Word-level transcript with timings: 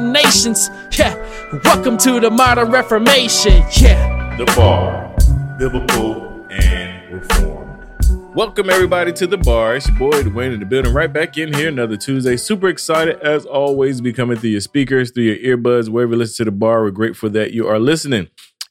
nations. 0.00 0.70
Yeah, 0.98 1.14
welcome 1.64 1.96
to 1.98 2.20
the 2.20 2.30
modern 2.30 2.70
reformation. 2.70 3.62
Yeah. 3.80 4.36
The 4.36 4.46
bar, 4.56 5.14
biblical 5.58 6.46
and 6.50 7.12
reformed. 7.12 7.70
Welcome 8.34 8.70
everybody 8.70 9.12
to 9.14 9.26
the 9.26 9.36
bar. 9.36 9.76
It's 9.76 9.88
your 9.88 9.98
boy 9.98 10.22
Dwayne 10.22 10.54
in 10.54 10.60
the 10.60 10.66
building, 10.66 10.94
right 10.94 11.12
back 11.12 11.36
in 11.36 11.52
here 11.52 11.68
another 11.68 11.96
Tuesday. 11.96 12.36
Super 12.36 12.68
excited 12.68 13.20
as 13.20 13.44
always 13.44 13.96
to 13.96 14.02
be 14.02 14.12
coming 14.12 14.38
through 14.38 14.50
your 14.50 14.60
speakers, 14.60 15.10
through 15.10 15.24
your 15.24 15.58
earbuds, 15.58 15.88
wherever 15.88 16.12
you 16.12 16.18
listen 16.18 16.44
to 16.44 16.50
the 16.50 16.56
bar. 16.56 16.82
We're 16.82 16.92
grateful 16.92 17.28
that 17.30 17.52
you 17.52 17.66
are 17.66 17.80
listening. 17.80 18.28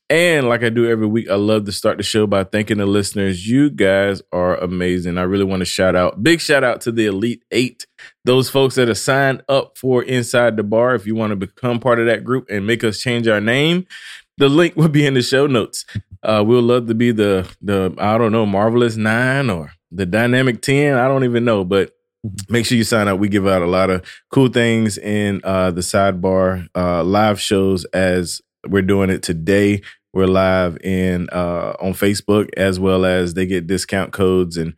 And 0.10 0.50
like 0.50 0.64
I 0.64 0.70
do 0.70 0.90
every 0.90 1.06
week, 1.06 1.30
I 1.30 1.36
love 1.36 1.66
to 1.66 1.72
start 1.72 1.98
the 1.98 2.04
show 2.04 2.26
by 2.26 2.44
thanking 2.44 2.80
the 2.80 2.88
listeners. 2.88 3.48
You 3.48 3.70
guys 3.70 4.24
are 4.32 4.58
amazing. 4.58 5.20
I 5.20 5.22
really 5.22 5.44
want 5.44 5.60
to 5.60 5.66
shout 5.66 5.96
out, 5.96 6.24
big 6.24 6.42
shout 6.42 6.64
out 6.64 6.82
to 6.82 6.92
the 6.92 7.06
Elite 7.06 7.44
Eight, 7.52 7.86
those 8.26 8.50
folks 8.50 8.74
that 8.76 8.90
are 8.90 8.96
signed 8.96 9.44
up 9.48 9.78
for 9.78 10.02
Inside 10.02 10.58
the 10.58 10.64
Bar. 10.64 10.96
If 10.96 11.06
you 11.06 11.14
want 11.14 11.30
to 11.30 11.36
become 11.36 11.80
part 11.80 12.00
of 12.00 12.08
that 12.08 12.24
group 12.24 12.48
and 12.50 12.66
make 12.66 12.84
us 12.84 13.00
change 13.00 13.28
our 13.28 13.40
name, 13.40 13.86
the 14.40 14.50
link 14.50 14.76
will 14.76 14.90
be 14.90 15.06
in 15.06 15.14
the 15.14 15.22
show 15.22 15.46
notes. 15.46 15.86
Uh, 16.24 16.44
we'll 16.46 16.64
love 16.64 16.88
to 16.88 16.96
be 16.96 17.12
the 17.12 17.48
the 17.62 17.94
I 18.00 18.18
don't 18.18 18.32
know 18.32 18.48
marvelous 18.48 18.98
nine 18.98 19.52
or 19.52 19.72
the 19.92 20.08
dynamic 20.08 20.64
ten. 20.64 20.98
I 20.98 21.08
don't 21.08 21.24
even 21.24 21.46
know, 21.46 21.64
but 21.64 21.92
make 22.50 22.66
sure 22.66 22.78
you 22.78 22.84
sign 22.84 23.08
up. 23.08 23.20
We 23.20 23.30
give 23.30 23.48
out 23.48 23.62
a 23.62 23.68
lot 23.68 23.92
of 23.92 24.04
cool 24.32 24.50
things 24.50 24.98
in 24.98 25.42
uh, 25.44 25.70
the 25.70 25.82
sidebar 25.82 26.68
uh, 26.76 27.04
live 27.04 27.40
shows 27.40 27.86
as 27.86 28.42
we're 28.68 28.82
doing 28.82 29.10
it 29.10 29.24
today. 29.24 29.82
We're 30.14 30.28
live 30.28 30.78
in 30.84 31.30
uh, 31.32 31.74
on 31.80 31.94
Facebook 31.94 32.50
as 32.58 32.80
well 32.80 33.06
as 33.06 33.36
they 33.36 33.46
get 33.46 33.68
discount 33.68 34.12
codes 34.12 34.58
and 34.58 34.74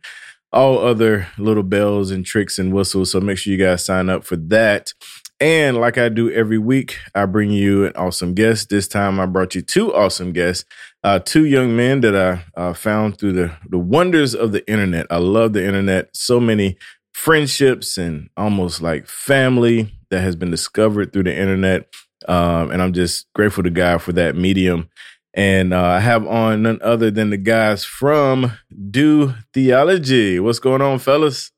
all 0.52 0.78
other 0.78 1.28
little 1.38 1.62
bells 1.62 2.10
and 2.10 2.24
tricks 2.24 2.58
and 2.58 2.72
whistles. 2.72 3.12
So 3.12 3.20
make 3.20 3.38
sure 3.38 3.52
you 3.52 3.58
guys 3.58 3.84
sign 3.84 4.10
up 4.10 4.24
for 4.24 4.36
that. 4.36 4.92
And 5.40 5.78
like 5.78 5.98
I 5.98 6.08
do 6.08 6.30
every 6.30 6.58
week, 6.58 6.98
I 7.14 7.26
bring 7.26 7.50
you 7.50 7.86
an 7.86 7.92
awesome 7.96 8.34
guest. 8.34 8.68
This 8.68 8.86
time 8.86 9.18
I 9.18 9.26
brought 9.26 9.54
you 9.54 9.62
two 9.62 9.92
awesome 9.92 10.32
guests, 10.32 10.64
uh, 11.02 11.18
two 11.18 11.46
young 11.46 11.74
men 11.74 12.00
that 12.02 12.14
I 12.14 12.44
uh, 12.60 12.74
found 12.74 13.18
through 13.18 13.32
the, 13.32 13.56
the 13.68 13.78
wonders 13.78 14.34
of 14.34 14.52
the 14.52 14.68
internet. 14.70 15.06
I 15.10 15.16
love 15.16 15.52
the 15.54 15.66
internet. 15.66 16.14
So 16.14 16.38
many 16.38 16.76
friendships 17.12 17.98
and 17.98 18.30
almost 18.36 18.82
like 18.82 19.06
family 19.08 19.92
that 20.10 20.20
has 20.20 20.36
been 20.36 20.50
discovered 20.50 21.12
through 21.12 21.24
the 21.24 21.36
internet. 21.36 21.88
Um, 22.28 22.70
and 22.70 22.80
I'm 22.80 22.92
just 22.92 23.26
grateful 23.34 23.64
to 23.64 23.70
God 23.70 24.00
for 24.00 24.12
that 24.12 24.36
medium. 24.36 24.90
And 25.34 25.72
uh, 25.72 25.82
I 25.82 26.00
have 26.00 26.26
on 26.26 26.62
none 26.62 26.78
other 26.82 27.10
than 27.10 27.30
the 27.30 27.38
guys 27.38 27.84
from 27.84 28.52
Do 28.90 29.34
Theology. 29.54 30.38
What's 30.38 30.58
going 30.58 30.82
on, 30.82 30.98
fellas? 30.98 31.50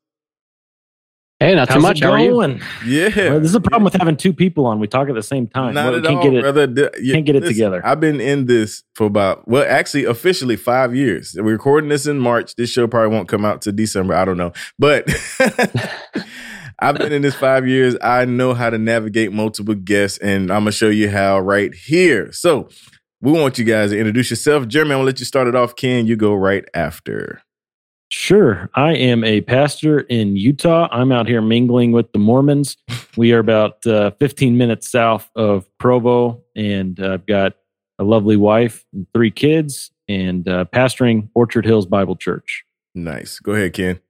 Hey, 1.40 1.56
not 1.56 1.66
too 1.68 1.74
How's 1.74 1.82
much. 1.82 1.98
it 2.00 2.04
How 2.04 2.12
are 2.12 2.20
you? 2.20 2.60
Yeah. 2.86 3.08
Well, 3.30 3.40
this 3.40 3.48
is 3.50 3.54
a 3.56 3.60
problem 3.60 3.82
with 3.82 3.94
having 3.94 4.16
two 4.16 4.32
people 4.32 4.64
on. 4.66 4.78
We 4.78 4.86
talk 4.86 5.08
at 5.08 5.16
the 5.16 5.22
same 5.22 5.48
time. 5.48 5.74
Not 5.74 5.86
Well, 5.86 5.92
we 5.94 5.98
at 5.98 6.04
can't 6.04 6.16
all, 6.18 6.22
get 6.22 6.34
it. 6.34 6.40
brother. 6.42 6.66
D- 6.68 6.88
yeah, 7.02 7.14
can't 7.14 7.26
get 7.26 7.34
it 7.36 7.40
together. 7.40 7.84
I've 7.84 7.98
been 7.98 8.20
in 8.20 8.46
this 8.46 8.84
for 8.94 9.06
about 9.08 9.46
well, 9.48 9.66
actually, 9.68 10.04
officially 10.04 10.54
five 10.54 10.94
years. 10.94 11.34
We're 11.36 11.50
recording 11.52 11.90
this 11.90 12.06
in 12.06 12.20
March. 12.20 12.54
This 12.54 12.70
show 12.70 12.86
probably 12.86 13.14
won't 13.14 13.28
come 13.28 13.44
out 13.44 13.60
to 13.62 13.72
December. 13.72 14.14
I 14.14 14.24
don't 14.24 14.36
know, 14.36 14.52
but 14.78 15.10
I've 16.78 16.96
been 16.96 17.12
in 17.12 17.22
this 17.22 17.34
five 17.34 17.66
years. 17.66 17.96
I 18.00 18.24
know 18.24 18.54
how 18.54 18.70
to 18.70 18.78
navigate 18.78 19.32
multiple 19.32 19.74
guests, 19.74 20.18
and 20.18 20.52
I'm 20.52 20.60
gonna 20.60 20.72
show 20.72 20.88
you 20.88 21.10
how 21.10 21.40
right 21.40 21.74
here. 21.74 22.30
So. 22.32 22.68
We 23.24 23.32
want 23.32 23.56
you 23.56 23.64
guys 23.64 23.88
to 23.88 23.98
introduce 23.98 24.28
yourself. 24.28 24.68
Jeremy, 24.68 24.90
I'm 24.90 24.98
gonna 24.98 25.06
let 25.06 25.18
you 25.18 25.24
start 25.24 25.48
it 25.48 25.54
off. 25.54 25.76
Ken, 25.76 26.06
you 26.06 26.14
go 26.14 26.34
right 26.34 26.62
after. 26.74 27.40
Sure. 28.10 28.68
I 28.74 28.92
am 28.92 29.24
a 29.24 29.40
pastor 29.40 30.00
in 30.00 30.36
Utah. 30.36 30.88
I'm 30.92 31.10
out 31.10 31.26
here 31.26 31.40
mingling 31.40 31.92
with 31.92 32.12
the 32.12 32.18
Mormons. 32.18 32.76
We 33.16 33.32
are 33.32 33.38
about 33.38 33.86
uh, 33.86 34.10
15 34.18 34.58
minutes 34.58 34.90
south 34.90 35.30
of 35.36 35.66
Provo, 35.78 36.42
and 36.56 36.98
uh, 36.98 37.12
I've 37.12 37.26
got 37.26 37.54
a 38.00 38.04
lovely 38.04 38.36
wife 38.36 38.84
and 38.92 39.06
three 39.14 39.30
kids, 39.30 39.92
and 40.08 40.46
uh, 40.48 40.64
pastoring 40.64 41.28
Orchard 41.34 41.64
Hills 41.64 41.86
Bible 41.86 42.16
Church. 42.16 42.64
Nice. 42.92 43.38
Go 43.38 43.52
ahead, 43.52 43.72
Ken. 43.72 44.00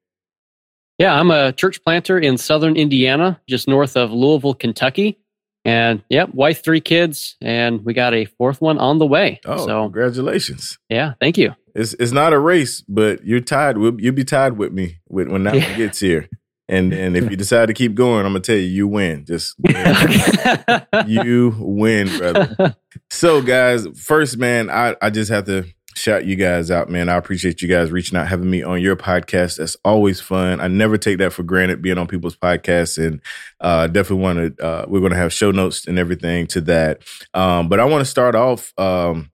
Yeah, 0.98 1.20
I'm 1.20 1.30
a 1.30 1.52
church 1.52 1.84
planter 1.84 2.18
in 2.18 2.38
southern 2.38 2.76
Indiana, 2.76 3.40
just 3.46 3.68
north 3.68 3.94
of 3.94 4.10
Louisville, 4.10 4.54
Kentucky. 4.54 5.18
And 5.64 6.02
yep, 6.10 6.34
wife, 6.34 6.62
three 6.62 6.80
kids, 6.82 7.36
and 7.40 7.84
we 7.84 7.94
got 7.94 8.12
a 8.12 8.26
fourth 8.26 8.60
one 8.60 8.78
on 8.78 8.98
the 8.98 9.06
way. 9.06 9.40
Oh, 9.46 9.66
so 9.66 9.82
congratulations. 9.84 10.78
yeah, 10.90 11.14
thank 11.20 11.38
you. 11.38 11.54
It's 11.74 11.94
it's 11.94 12.12
not 12.12 12.32
a 12.32 12.38
race, 12.38 12.82
but 12.82 13.24
you're 13.24 13.40
tied. 13.40 13.78
With, 13.78 13.98
you'll 13.98 14.14
be 14.14 14.24
tied 14.24 14.58
with 14.58 14.72
me 14.72 14.98
with, 15.08 15.28
when 15.28 15.44
that 15.44 15.54
Yeah. 15.54 15.68
one 15.68 15.76
gets 15.78 16.00
here. 16.00 16.28
And 16.68 16.92
and 16.92 17.16
if 17.16 17.30
you 17.30 17.36
decide 17.36 17.66
to 17.66 17.74
keep 17.74 17.94
going, 17.94 18.24
I'm 18.26 18.32
gonna 18.32 18.40
tell 18.40 18.56
you, 18.56 18.62
you 18.62 18.88
win. 18.88 19.24
Just 19.26 19.54
you 21.06 21.54
win, 21.58 22.08
brother. 22.18 22.76
So, 23.10 23.42
guys, 23.42 23.86
first, 24.00 24.38
man, 24.38 24.70
I 24.70 24.94
I 25.02 25.10
just 25.10 25.28
have 25.30 25.44
to 25.46 25.64
shout 26.04 26.26
you 26.26 26.36
guys 26.36 26.70
out, 26.70 26.90
man. 26.90 27.08
I 27.08 27.16
appreciate 27.16 27.62
you 27.62 27.68
guys 27.68 27.90
reaching 27.90 28.18
out, 28.18 28.28
having 28.28 28.50
me 28.50 28.62
on 28.62 28.80
your 28.82 28.94
podcast. 28.94 29.56
That's 29.56 29.76
always 29.84 30.20
fun. 30.20 30.60
I 30.60 30.68
never 30.68 30.98
take 30.98 31.16
that 31.18 31.32
for 31.32 31.42
granted 31.42 31.80
being 31.80 31.96
on 31.96 32.06
people's 32.06 32.36
podcasts, 32.36 33.04
and 33.04 33.22
uh, 33.60 33.86
definitely 33.86 34.22
want 34.22 34.58
to. 34.58 34.64
Uh, 34.64 34.84
we're 34.86 35.00
going 35.00 35.12
to 35.12 35.18
have 35.18 35.32
show 35.32 35.50
notes 35.50 35.86
and 35.86 35.98
everything 35.98 36.46
to 36.48 36.60
that. 36.62 37.02
Um, 37.32 37.68
but 37.68 37.80
I 37.80 37.86
want 37.86 38.02
to 38.02 38.10
start 38.10 38.34
off. 38.34 38.72
Um, 38.78 39.30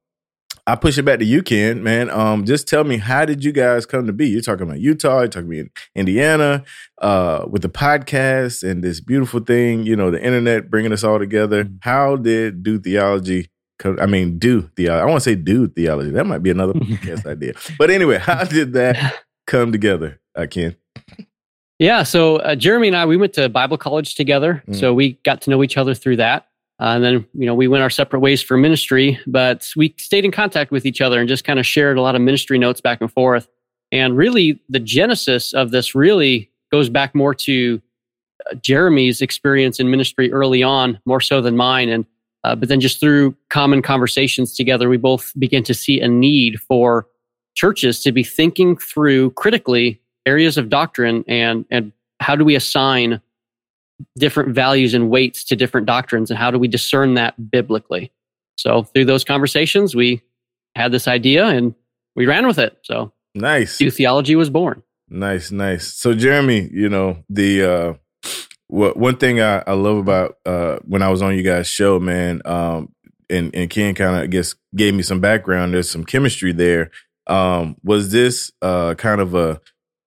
I 0.64 0.76
push 0.76 0.97
it 0.97 1.03
back 1.03 1.19
to 1.19 1.25
you, 1.25 1.42
Ken, 1.42 1.82
man. 1.82 2.09
Um, 2.10 2.44
just 2.44 2.69
tell 2.69 2.84
me, 2.84 2.98
how 2.98 3.25
did 3.25 3.42
you 3.42 3.50
guys 3.50 3.84
come 3.84 4.06
to 4.06 4.12
be? 4.12 4.28
You're 4.28 4.41
talking 4.41 4.62
about 4.62 4.78
Utah, 4.78 5.21
you're 5.21 5.28
talking 5.28 5.53
about 5.53 5.71
Indiana, 5.97 6.62
uh, 7.03 7.47
with 7.50 7.62
the 7.62 7.68
podcast 7.68 8.62
and 8.62 8.84
this 8.84 9.00
beautiful 9.00 9.41
thing, 9.41 9.83
you 9.83 9.97
know, 9.97 10.12
the 10.12 10.22
internet 10.22 10.71
bringing 10.71 10.92
us 10.92 11.03
all 11.03 11.18
together. 11.18 11.68
How 11.80 12.15
did 12.15 12.62
do 12.62 12.78
theology? 12.78 13.50
I 13.84 14.06
mean, 14.06 14.38
do 14.38 14.62
theology. 14.77 15.03
I 15.03 15.04
want 15.06 15.22
to 15.22 15.30
say 15.30 15.34
do 15.34 15.68
theology. 15.68 16.10
That 16.10 16.27
might 16.27 16.42
be 16.42 16.50
another 16.50 16.72
podcast 16.74 17.27
idea. 17.27 17.54
But 17.78 17.91
anyway, 17.91 18.18
how 18.22 18.44
did 18.44 18.72
that 18.74 19.24
come 19.47 19.72
together, 19.72 20.21
uh, 20.34 20.47
Ken? 20.50 20.77
Yeah, 21.78 22.03
so 22.03 22.36
uh, 22.36 22.56
Jeremy 22.56 22.88
and 22.88 22.97
I, 22.97 23.06
we 23.06 23.16
went 23.16 23.32
to 23.34 23.48
Bible 23.48 23.78
college 23.78 24.15
together. 24.15 24.62
Mm. 24.68 24.78
So 24.78 24.92
we 24.92 25.15
got 25.24 25.41
to 25.42 25.50
know 25.50 25.62
each 25.65 25.78
other 25.78 25.94
through 25.94 26.16
that. 26.16 26.47
Uh, 26.78 26.94
and 26.94 27.04
then, 27.04 27.27
you 27.34 27.47
know, 27.47 27.54
we 27.54 27.68
went 27.68 27.82
our 27.82 27.91
separate 27.91 28.21
ways 28.21 28.42
for 28.42 28.56
ministry, 28.56 29.18
but 29.27 29.68
we 29.77 29.94
stayed 29.98 30.24
in 30.24 30.30
contact 30.30 30.71
with 30.71 30.86
each 30.86 31.00
other 31.00 31.21
and 31.21 31.28
just 31.28 31.44
kind 31.44 31.59
of 31.59 31.66
shared 31.66 31.98
a 31.98 32.03
lot 32.03 32.15
of 32.15 32.22
ministry 32.22 32.59
notes 32.59 32.80
back 32.80 33.00
and 33.00 33.12
forth. 33.12 33.48
And 33.92 34.16
really, 34.16 34.62
the 34.68 34.78
genesis 34.78 35.53
of 35.53 35.72
this 35.72 35.94
really 35.94 36.50
goes 36.71 36.88
back 36.88 37.15
more 37.15 37.34
to 37.34 37.82
uh, 38.50 38.54
Jeremy's 38.54 39.21
experience 39.21 39.80
in 39.80 39.91
ministry 39.91 40.32
early 40.32 40.62
on, 40.62 40.98
more 41.04 41.21
so 41.21 41.41
than 41.41 41.56
mine. 41.56 41.88
And 41.88 42.06
uh, 42.45 42.54
but 42.54 42.69
then 42.69 42.81
just 42.81 43.01
through 43.01 43.37
common 43.51 43.83
conversations 43.83 44.54
together, 44.54 44.89
we 44.89 44.97
both 44.97 45.33
begin 45.39 45.63
to 45.65 45.75
see 45.75 46.01
a 46.01 46.09
need 46.09 46.60
for 46.60 47.07
churches 47.54 48.03
to 48.03 48.13
be 48.13 48.25
thinking 48.25 48.77
through 48.77 49.31
critically 49.33 50.01
areas 50.27 50.57
of 50.57 50.69
doctrine 50.69 51.25
and 51.27 51.65
and 51.71 51.92
how 52.21 52.37
do 52.37 52.45
we 52.45 52.54
assign 52.54 53.21
different 54.19 54.54
values 54.54 54.95
and 54.95 55.10
weights 55.10 55.45
to 55.45 55.57
different 55.57 55.87
doctrines 55.87 56.31
and 56.31 56.39
how 56.39 56.51
do 56.51 56.59
we 56.59 56.69
discern 56.69 57.15
that 57.15 57.51
biblically? 57.51 58.13
So 58.57 58.84
through 58.84 59.07
those 59.07 59.25
conversations 59.25 59.95
we 59.95 60.22
had 60.75 60.92
this 60.92 61.09
idea 61.09 61.47
and 61.47 61.75
we 62.15 62.27
ran 62.27 62.47
with 62.47 62.59
it. 62.59 62.78
So 62.83 63.13
nice. 63.34 63.78
Do 63.78 63.91
theology 63.91 64.37
was 64.37 64.48
born. 64.51 64.83
Nice 65.09 65.51
nice. 65.51 65.92
So 65.92 66.15
jeremy 66.15 66.69
you 66.72 66.89
know 66.89 67.25
the 67.28 67.63
uh 67.63 67.95
what 68.70 68.96
one 68.96 69.16
thing 69.16 69.40
I, 69.40 69.62
I 69.66 69.72
love 69.72 69.96
about 69.98 70.36
uh 70.46 70.78
when 70.84 71.02
i 71.02 71.08
was 71.08 71.22
on 71.22 71.36
you 71.36 71.42
guys 71.42 71.68
show 71.68 71.98
man 71.98 72.40
um 72.44 72.92
and 73.28 73.54
and 73.54 73.68
ken 73.68 73.94
kind 73.94 74.16
of 74.16 74.22
i 74.22 74.26
guess 74.26 74.54
gave 74.74 74.94
me 74.94 75.02
some 75.02 75.20
background 75.20 75.74
there's 75.74 75.90
some 75.90 76.04
chemistry 76.04 76.52
there 76.52 76.90
um 77.26 77.76
was 77.82 78.12
this 78.12 78.50
uh 78.62 78.94
kind 78.94 79.20
of 79.20 79.34
a 79.34 79.60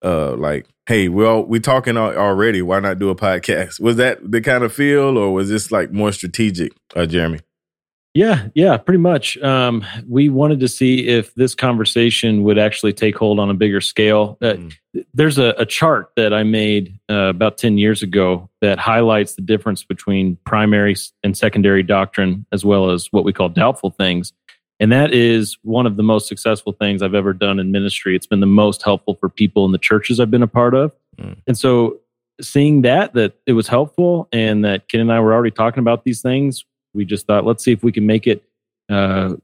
uh 0.03 0.35
like 0.35 0.65
hey 0.85 1.07
we're 1.07 1.27
all, 1.27 1.43
we 1.43 1.59
talking 1.59 1.97
already 1.97 2.61
why 2.61 2.79
not 2.79 2.99
do 2.99 3.09
a 3.09 3.15
podcast? 3.15 3.79
Was 3.79 3.95
that 3.97 4.19
the 4.29 4.41
kind 4.41 4.63
of 4.63 4.73
feel 4.73 5.17
or 5.17 5.33
was 5.33 5.49
this 5.49 5.71
like 5.71 5.91
more 5.91 6.11
strategic 6.11 6.73
uh 6.95 7.05
jeremy 7.05 7.39
yeah, 8.13 8.49
yeah, 8.53 8.77
pretty 8.77 8.99
much. 8.99 9.37
Um, 9.39 9.83
we 10.07 10.29
wanted 10.29 10.59
to 10.59 10.67
see 10.67 11.07
if 11.07 11.33
this 11.33 11.55
conversation 11.55 12.43
would 12.43 12.59
actually 12.59 12.93
take 12.93 13.17
hold 13.17 13.39
on 13.39 13.49
a 13.49 13.55
bigger 13.55 13.81
scale. 13.81 14.37
Uh, 14.39 14.53
mm. 14.53 14.77
There's 15.15 15.39
a, 15.39 15.55
a, 15.57 15.65
chart 15.65 16.11
that 16.15 16.31
I 16.31 16.43
made 16.43 16.99
uh, 17.09 17.29
about 17.29 17.57
10 17.57 17.79
years 17.79 18.03
ago 18.03 18.49
that 18.61 18.77
highlights 18.77 19.33
the 19.33 19.41
difference 19.41 19.83
between 19.83 20.37
primary 20.45 20.95
and 21.23 21.35
secondary 21.35 21.81
doctrine, 21.81 22.45
as 22.51 22.63
well 22.63 22.91
as 22.91 23.07
what 23.11 23.23
we 23.23 23.33
call 23.33 23.49
doubtful 23.49 23.89
things. 23.89 24.31
And 24.79 24.91
that 24.91 25.11
is 25.11 25.57
one 25.63 25.87
of 25.87 25.97
the 25.97 26.03
most 26.03 26.27
successful 26.27 26.73
things 26.73 27.01
I've 27.01 27.15
ever 27.15 27.33
done 27.33 27.59
in 27.59 27.71
ministry. 27.71 28.15
It's 28.15 28.27
been 28.27 28.41
the 28.41 28.45
most 28.45 28.83
helpful 28.83 29.15
for 29.19 29.29
people 29.29 29.65
in 29.65 29.71
the 29.71 29.77
churches 29.79 30.19
I've 30.19 30.31
been 30.31 30.43
a 30.43 30.47
part 30.47 30.75
of. 30.75 30.91
Mm. 31.17 31.37
And 31.47 31.57
so 31.57 31.99
seeing 32.41 32.83
that, 32.83 33.13
that 33.13 33.33
it 33.47 33.53
was 33.53 33.67
helpful 33.67 34.27
and 34.31 34.63
that 34.65 34.87
Ken 34.89 35.01
and 35.01 35.11
I 35.11 35.19
were 35.19 35.33
already 35.33 35.51
talking 35.51 35.79
about 35.79 36.03
these 36.03 36.21
things, 36.21 36.65
we 36.93 37.05
just 37.05 37.27
thought, 37.27 37.45
let's 37.45 37.63
see 37.63 37.71
if 37.71 37.83
we 37.83 37.91
can 37.91 38.05
make 38.05 38.27
it 38.27 38.43
uh, 38.89 39.35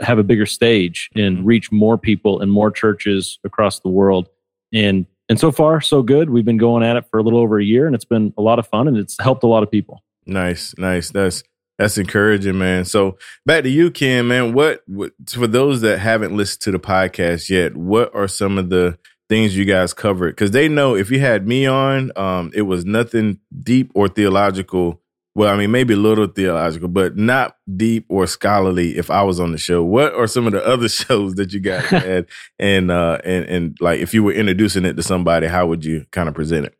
have 0.00 0.18
a 0.18 0.22
bigger 0.22 0.46
stage 0.46 1.10
and 1.14 1.38
mm-hmm. 1.38 1.46
reach 1.46 1.72
more 1.72 1.98
people 1.98 2.40
and 2.40 2.50
more 2.50 2.70
churches 2.70 3.38
across 3.44 3.80
the 3.80 3.88
world. 3.88 4.28
And 4.72 5.06
and 5.28 5.40
so 5.40 5.50
far, 5.50 5.80
so 5.80 6.02
good. 6.02 6.28
We've 6.28 6.44
been 6.44 6.58
going 6.58 6.82
at 6.82 6.96
it 6.96 7.06
for 7.10 7.18
a 7.18 7.22
little 7.22 7.38
over 7.38 7.58
a 7.58 7.64
year, 7.64 7.86
and 7.86 7.94
it's 7.94 8.04
been 8.04 8.34
a 8.36 8.42
lot 8.42 8.58
of 8.58 8.66
fun, 8.66 8.88
and 8.88 8.98
it's 8.98 9.16
helped 9.18 9.42
a 9.42 9.46
lot 9.46 9.62
of 9.62 9.70
people. 9.70 10.02
Nice, 10.26 10.74
nice. 10.76 11.10
That's 11.10 11.42
that's 11.78 11.98
encouraging, 11.98 12.58
man. 12.58 12.84
So 12.84 13.18
back 13.46 13.64
to 13.64 13.70
you, 13.70 13.90
Ken, 13.90 14.28
man. 14.28 14.52
What, 14.52 14.82
what 14.86 15.12
for 15.28 15.46
those 15.46 15.80
that 15.80 15.98
haven't 15.98 16.36
listened 16.36 16.60
to 16.62 16.70
the 16.72 16.78
podcast 16.78 17.48
yet? 17.48 17.76
What 17.76 18.14
are 18.14 18.28
some 18.28 18.58
of 18.58 18.68
the 18.68 18.98
things 19.28 19.56
you 19.56 19.64
guys 19.64 19.92
covered? 19.92 20.36
Because 20.36 20.52
they 20.52 20.68
know 20.68 20.94
if 20.94 21.10
you 21.10 21.20
had 21.20 21.48
me 21.48 21.66
on, 21.66 22.12
um, 22.16 22.52
it 22.54 22.62
was 22.62 22.84
nothing 22.84 23.40
deep 23.58 23.90
or 23.94 24.08
theological 24.08 25.00
well, 25.36 25.52
I 25.52 25.56
mean, 25.56 25.72
maybe 25.72 25.94
a 25.94 25.98
little 25.98 26.28
theological, 26.28 26.88
but 26.88 27.16
not 27.16 27.56
deep 27.76 28.06
or 28.08 28.26
scholarly. 28.26 28.96
If 28.96 29.10
I 29.10 29.22
was 29.22 29.40
on 29.40 29.50
the 29.50 29.58
show, 29.58 29.82
what 29.82 30.14
are 30.14 30.28
some 30.28 30.46
of 30.46 30.52
the 30.52 30.64
other 30.64 30.88
shows 31.00 31.34
that 31.34 31.52
you 31.52 31.60
guys 31.60 31.84
had? 31.86 32.26
and 32.58 32.90
uh, 32.90 33.18
and 33.24 33.44
and 33.46 33.76
like, 33.80 34.00
if 34.00 34.14
you 34.14 34.22
were 34.22 34.32
introducing 34.32 34.84
it 34.84 34.94
to 34.94 35.02
somebody, 35.02 35.48
how 35.48 35.66
would 35.66 35.84
you 35.84 36.06
kind 36.12 36.28
of 36.28 36.34
present 36.34 36.66
it? 36.66 36.74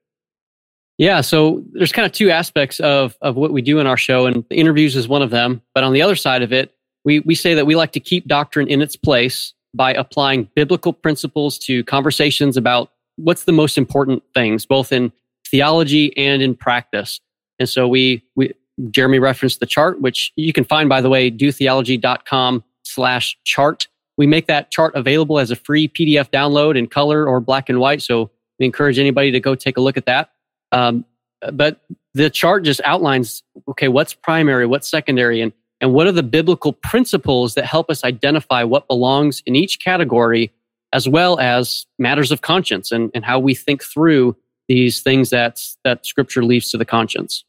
Yeah, 0.97 1.23
so 1.23 1.65
there's 1.73 1.91
kind 1.91 2.07
of 2.07 2.13
two 2.13 2.31
aspects 2.31 2.79
of 2.79 3.17
of 3.21 3.35
what 3.35 3.53
we 3.53 3.61
do 3.61 3.81
in 3.81 3.87
our 3.87 3.97
show, 3.97 4.27
and 4.27 4.45
interviews 4.51 4.95
is 4.95 5.09
one 5.09 5.23
of 5.23 5.31
them. 5.31 5.61
But 5.75 5.83
on 5.83 5.93
the 5.93 6.03
other 6.03 6.17
side 6.17 6.43
of 6.43 6.53
it, 6.53 6.75
we 7.05 7.21
we 7.21 7.35
say 7.35 7.55
that 7.55 7.67
we 7.67 7.75
like 7.75 7.93
to 7.93 8.01
keep 8.01 8.29
doctrine 8.29 8.69
in 8.69 8.81
its 8.81 8.95
place 8.95 9.53
by 9.75 9.93
applying 9.93 10.49
biblical 10.55 10.93
principles 10.93 11.59
to 11.59 11.83
conversations 11.85 12.57
about 12.57 12.93
what's 13.17 13.45
the 13.45 13.53
most 13.53 13.77
important 13.77 14.23
things, 14.33 14.65
both 14.65 14.93
in 14.93 15.13
theology 15.49 16.17
and 16.17 16.41
in 16.41 16.55
practice. 16.55 17.21
And 17.59 17.69
so 17.69 17.87
we, 17.89 18.23
we 18.35 18.53
Jeremy 18.91 19.19
referenced 19.19 19.61
the 19.61 19.67
chart, 19.67 20.01
which 20.01 20.33
you 20.37 20.53
can 20.53 20.65
find, 20.65 20.89
by 20.89 21.01
the 21.01 21.09
way, 21.09 21.31
dotheology.com 21.31 22.65
slash 22.83 23.39
chart. 23.45 23.89
We 24.17 24.27
make 24.27 24.47
that 24.47 24.71
chart 24.71 24.95
available 24.95 25.39
as 25.39 25.51
a 25.51 25.57
free 25.57 25.89
PDF 25.89 26.31
download 26.31 26.77
in 26.77 26.87
color 26.87 27.27
or 27.27 27.41
black 27.41 27.69
and 27.69 27.81
white. 27.81 28.03
So 28.03 28.31
we 28.59 28.67
encourage 28.67 28.99
anybody 28.99 29.31
to 29.33 29.41
go 29.41 29.55
take 29.55 29.77
a 29.77 29.81
look 29.81 29.97
at 29.97 30.07
that. 30.07 30.31
Um, 30.73 31.05
but 31.53 31.81
the 32.15 32.31
chart 32.31 32.65
just 32.65 32.81
outlines, 32.85 33.43
okay, 33.69 33.89
what's 33.89 34.15
primary, 34.15 34.67
what's 34.67 34.89
secondary, 34.89 35.41
and, 35.41 35.53
and 35.81 35.93
what 35.93 36.07
are 36.07 36.13
the 36.13 36.23
biblical 36.23 36.73
principles 36.73 37.55
that 37.55 37.65
help 37.65 37.91
us 37.91 38.05
identify 38.05 38.63
what 38.63 38.89
belongs 38.89 39.43
in 39.47 39.57
each 39.57 39.81
category, 39.81 40.53
as 40.93 41.09
well 41.09 41.39
as 41.41 41.87
matters 41.99 42.31
of 42.33 42.41
conscience 42.41 42.93
and, 42.93 43.11
and 43.15 43.25
how 43.25 43.39
we 43.39 43.55
think 43.55 43.83
through 43.83 44.37
these 44.69 45.03
things 45.03 45.31
that 45.31 45.61
that 45.85 46.07
scripture 46.07 46.45
leaves 46.45 46.71
to 46.71 46.79
the 46.79 46.85
conscience. 46.85 47.45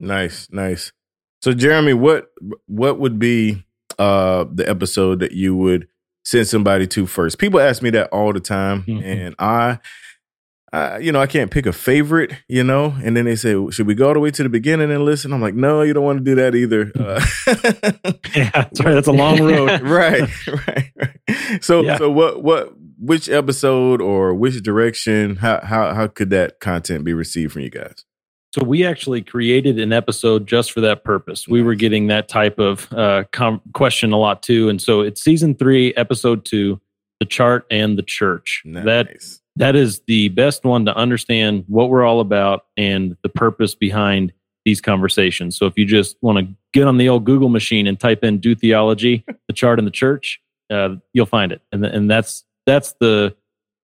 Nice, 0.00 0.48
nice. 0.50 0.92
So 1.42 1.52
Jeremy, 1.52 1.94
what 1.94 2.28
what 2.66 2.98
would 2.98 3.18
be 3.18 3.64
uh 3.98 4.44
the 4.52 4.68
episode 4.68 5.20
that 5.20 5.32
you 5.32 5.56
would 5.56 5.88
send 6.24 6.46
somebody 6.46 6.86
to 6.88 7.06
first? 7.06 7.38
People 7.38 7.60
ask 7.60 7.82
me 7.82 7.90
that 7.90 8.08
all 8.10 8.32
the 8.32 8.40
time 8.40 8.82
mm-hmm. 8.82 9.02
and 9.02 9.34
I 9.38 9.78
uh, 10.72 10.98
you 11.00 11.12
know, 11.12 11.20
I 11.20 11.26
can't 11.26 11.50
pick 11.50 11.64
a 11.64 11.72
favorite, 11.72 12.32
you 12.46 12.62
know, 12.62 12.94
and 13.02 13.16
then 13.16 13.24
they 13.24 13.36
say, 13.36 13.54
should 13.70 13.86
we 13.86 13.94
go 13.94 14.08
all 14.08 14.14
the 14.14 14.20
way 14.20 14.30
to 14.30 14.42
the 14.42 14.50
beginning 14.50 14.90
and 14.90 15.02
listen? 15.02 15.32
I'm 15.32 15.40
like, 15.40 15.54
no, 15.54 15.80
you 15.80 15.94
don't 15.94 16.04
want 16.04 16.18
to 16.18 16.24
do 16.24 16.34
that 16.34 16.54
either. 16.54 16.92
Uh, 16.94 17.24
yeah, 18.36 18.50
that's 18.50 18.80
right. 18.80 18.92
That's 18.92 19.08
a 19.08 19.12
long 19.12 19.40
road. 19.40 19.80
right, 19.82 20.28
right, 20.46 20.92
right. 20.96 21.64
So, 21.64 21.80
yeah. 21.80 21.96
so 21.96 22.10
what, 22.10 22.42
what, 22.42 22.77
which 22.98 23.28
episode 23.28 24.00
or 24.00 24.34
which 24.34 24.62
direction? 24.62 25.36
How 25.36 25.60
how 25.62 25.94
how 25.94 26.06
could 26.06 26.30
that 26.30 26.60
content 26.60 27.04
be 27.04 27.14
received 27.14 27.52
from 27.52 27.62
you 27.62 27.70
guys? 27.70 28.04
So 28.54 28.64
we 28.64 28.84
actually 28.84 29.22
created 29.22 29.78
an 29.78 29.92
episode 29.92 30.46
just 30.46 30.72
for 30.72 30.80
that 30.80 31.04
purpose. 31.04 31.46
We 31.46 31.62
were 31.62 31.74
getting 31.74 32.06
that 32.06 32.28
type 32.28 32.58
of 32.58 32.90
uh, 32.92 33.24
com- 33.30 33.60
question 33.74 34.12
a 34.12 34.18
lot 34.18 34.42
too, 34.42 34.68
and 34.68 34.80
so 34.80 35.02
it's 35.02 35.22
season 35.22 35.54
three, 35.54 35.94
episode 35.94 36.44
two, 36.44 36.80
the 37.20 37.26
chart 37.26 37.66
and 37.70 37.98
the 37.98 38.02
church. 38.02 38.62
Nice. 38.64 38.84
That 38.84 39.08
that 39.56 39.76
is 39.76 40.00
the 40.06 40.28
best 40.30 40.64
one 40.64 40.86
to 40.86 40.96
understand 40.96 41.64
what 41.66 41.90
we're 41.90 42.04
all 42.04 42.20
about 42.20 42.66
and 42.76 43.16
the 43.22 43.28
purpose 43.28 43.74
behind 43.74 44.32
these 44.64 44.80
conversations. 44.80 45.56
So 45.56 45.66
if 45.66 45.76
you 45.76 45.84
just 45.84 46.16
want 46.22 46.38
to 46.38 46.54
get 46.72 46.86
on 46.86 46.96
the 46.96 47.08
old 47.08 47.24
Google 47.24 47.48
machine 47.48 47.86
and 47.86 47.98
type 47.98 48.24
in 48.24 48.38
"do 48.38 48.54
theology," 48.54 49.24
the 49.46 49.52
chart 49.52 49.78
and 49.78 49.86
the 49.86 49.92
church, 49.92 50.40
uh, 50.70 50.96
you'll 51.12 51.26
find 51.26 51.52
it, 51.52 51.60
and 51.70 51.84
and 51.84 52.10
that's 52.10 52.44
that's 52.68 52.94
the 53.00 53.34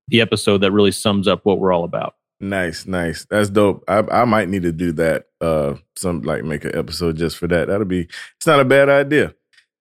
the 0.09 0.21
episode 0.21 0.59
that 0.59 0.71
really 0.71 0.93
sums 0.93 1.27
up 1.27 1.41
what 1.45 1.59
we're 1.59 1.73
all 1.73 1.85
about. 1.85 2.15
Nice, 2.41 2.87
nice. 2.87 3.27
That's 3.31 3.49
dope. 3.49 3.83
I 3.89 4.05
I 4.11 4.25
might 4.27 4.49
need 4.49 4.63
to 4.63 4.73
do 4.73 4.93
that. 4.93 5.27
Uh, 5.41 5.75
some 5.97 6.23
like 6.23 6.45
make 6.45 6.65
an 6.65 6.77
episode 6.77 7.17
just 7.17 7.39
for 7.39 7.49
that. 7.49 7.69
That'll 7.69 7.87
be. 7.87 8.03
It's 8.37 8.47
not 8.47 8.61
a 8.61 8.65
bad 8.65 8.89
idea. 8.89 9.35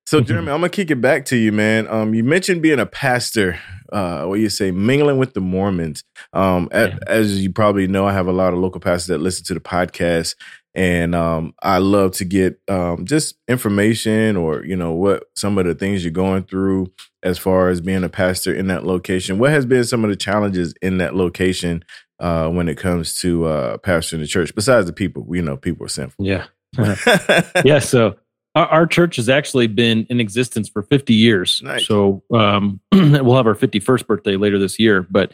So 0.05 0.19
mm-hmm. 0.19 0.27
Jeremy, 0.27 0.51
I'm 0.51 0.59
gonna 0.59 0.69
kick 0.69 0.89
it 0.89 1.01
back 1.01 1.25
to 1.25 1.35
you, 1.35 1.51
man. 1.51 1.87
Um, 1.87 2.13
you 2.13 2.23
mentioned 2.23 2.61
being 2.61 2.79
a 2.79 2.85
pastor. 2.85 3.59
Uh, 3.91 4.25
what 4.25 4.39
you 4.39 4.49
say, 4.49 4.71
mingling 4.71 5.19
with 5.19 5.35
the 5.35 5.41
Mormons. 5.41 6.03
Um, 6.31 6.67
yeah. 6.71 6.97
as 7.05 7.43
you 7.43 7.51
probably 7.51 7.85
know, 7.85 8.07
I 8.07 8.13
have 8.13 8.25
a 8.25 8.31
lot 8.31 8.53
of 8.53 8.57
local 8.57 8.81
pastors 8.81 9.07
that 9.07 9.19
listen 9.19 9.45
to 9.45 9.53
the 9.53 9.59
podcast, 9.59 10.33
and 10.75 11.13
um, 11.13 11.53
I 11.61 11.77
love 11.77 12.11
to 12.13 12.25
get 12.25 12.59
um, 12.67 13.05
just 13.05 13.35
information 13.47 14.35
or 14.35 14.65
you 14.65 14.75
know 14.75 14.93
what 14.93 15.25
some 15.35 15.57
of 15.57 15.65
the 15.65 15.75
things 15.75 16.03
you're 16.03 16.11
going 16.11 16.43
through 16.43 16.91
as 17.21 17.37
far 17.37 17.69
as 17.69 17.79
being 17.79 18.03
a 18.03 18.09
pastor 18.09 18.53
in 18.53 18.67
that 18.67 18.85
location. 18.85 19.37
What 19.37 19.51
has 19.51 19.65
been 19.65 19.83
some 19.83 20.03
of 20.03 20.09
the 20.09 20.15
challenges 20.15 20.73
in 20.81 20.97
that 20.97 21.15
location 21.15 21.83
uh, 22.19 22.49
when 22.49 22.67
it 22.67 22.77
comes 22.77 23.15
to 23.21 23.45
uh, 23.45 23.77
pastoring 23.77 24.19
the 24.19 24.27
church? 24.27 24.53
Besides 24.55 24.87
the 24.87 24.93
people, 24.93 25.23
we 25.23 25.41
know 25.41 25.57
people 25.57 25.85
are 25.85 25.89
sinful. 25.89 26.25
Yeah, 26.25 26.45
yeah. 27.63 27.79
So 27.79 28.15
our, 28.55 28.67
our, 28.67 28.87
church 28.87 29.17
has 29.17 29.29
actually 29.29 29.67
been 29.67 30.07
in 30.09 30.19
existence 30.19 30.69
for 30.69 30.83
50 30.83 31.13
years. 31.13 31.61
Nice. 31.63 31.87
So 31.87 32.23
um, 32.33 32.79
we'll 32.91 33.37
have 33.37 33.47
our 33.47 33.55
51st 33.55 34.07
birthday 34.07 34.37
later 34.37 34.57
this 34.57 34.79
year. 34.79 35.05
But 35.09 35.33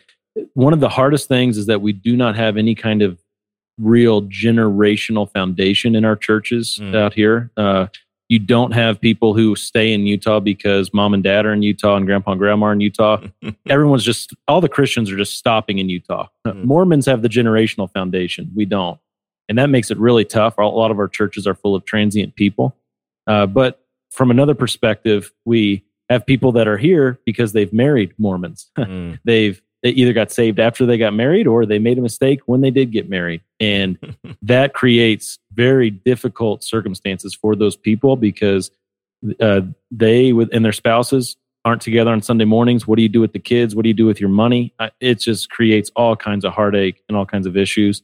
one 0.53 0.73
of 0.73 0.79
the 0.79 0.89
hardest 0.89 1.27
things 1.27 1.57
is 1.57 1.65
that 1.67 1.81
we 1.81 1.93
do 1.93 2.15
not 2.15 2.35
have 2.35 2.57
any 2.57 2.75
kind 2.75 3.01
of 3.01 3.19
real 3.79 4.23
generational 4.23 5.31
foundation 5.31 5.95
in 5.95 6.05
our 6.05 6.15
churches 6.15 6.79
mm. 6.81 6.95
out 6.95 7.13
here. 7.13 7.51
Uh, 7.57 7.87
you 8.27 8.37
don't 8.37 8.73
have 8.73 9.01
people 9.01 9.33
who 9.33 9.55
stay 9.55 9.91
in 9.91 10.05
Utah 10.05 10.39
because 10.39 10.93
mom 10.93 11.15
and 11.15 11.23
dad 11.23 11.47
are 11.47 11.53
in 11.53 11.63
Utah 11.63 11.95
and 11.95 12.05
grandpa 12.05 12.31
and 12.31 12.39
grandma 12.39 12.67
are 12.67 12.73
in 12.73 12.79
Utah. 12.79 13.21
Everyone's 13.69 14.03
just, 14.03 14.33
all 14.47 14.61
the 14.61 14.69
Christians 14.69 15.11
are 15.11 15.17
just 15.17 15.33
stopping 15.33 15.79
in 15.79 15.89
Utah. 15.89 16.27
Mm. 16.45 16.63
Mormons 16.63 17.07
have 17.07 17.23
the 17.23 17.27
generational 17.27 17.91
foundation. 17.91 18.51
We 18.55 18.65
don't. 18.65 18.99
And 19.47 19.57
that 19.57 19.71
makes 19.71 19.89
it 19.89 19.97
really 19.97 20.25
tough. 20.25 20.59
A 20.59 20.61
lot 20.61 20.91
of 20.91 20.99
our 20.99 21.07
churches 21.07 21.47
are 21.47 21.55
full 21.55 21.73
of 21.73 21.85
transient 21.85 22.35
people. 22.35 22.77
Uh, 23.25 23.47
but 23.47 23.83
from 24.11 24.29
another 24.29 24.53
perspective, 24.53 25.31
we 25.45 25.83
have 26.07 26.25
people 26.25 26.51
that 26.51 26.67
are 26.67 26.77
here 26.77 27.19
because 27.25 27.53
they've 27.53 27.73
married 27.73 28.13
Mormons. 28.19 28.69
mm. 28.77 29.19
They've 29.23 29.59
they 29.83 29.89
either 29.91 30.13
got 30.13 30.31
saved 30.31 30.59
after 30.59 30.85
they 30.85 30.97
got 30.97 31.13
married 31.13 31.47
or 31.47 31.65
they 31.65 31.79
made 31.79 31.97
a 31.97 32.01
mistake 32.01 32.41
when 32.45 32.61
they 32.61 32.71
did 32.71 32.91
get 32.91 33.09
married. 33.09 33.41
And 33.59 33.97
that 34.41 34.73
creates 34.73 35.39
very 35.53 35.89
difficult 35.89 36.63
circumstances 36.63 37.33
for 37.33 37.55
those 37.55 37.75
people 37.75 38.15
because 38.15 38.71
uh, 39.39 39.61
they 39.91 40.33
with 40.33 40.49
and 40.53 40.63
their 40.63 40.71
spouses 40.71 41.35
aren't 41.65 41.81
together 41.81 42.11
on 42.11 42.21
Sunday 42.21 42.45
mornings? 42.45 42.87
What 42.87 42.95
do 42.95 43.01
you 43.01 43.09
do 43.09 43.21
with 43.21 43.33
the 43.33 43.39
kids? 43.39 43.75
What 43.75 43.83
do 43.83 43.89
you 43.89 43.93
do 43.93 44.05
with 44.05 44.19
your 44.19 44.29
money? 44.29 44.73
It 44.99 45.15
just 45.15 45.49
creates 45.49 45.91
all 45.95 46.15
kinds 46.15 46.45
of 46.45 46.53
heartache 46.53 47.03
and 47.07 47.17
all 47.17 47.25
kinds 47.25 47.45
of 47.45 47.57
issues. 47.57 48.01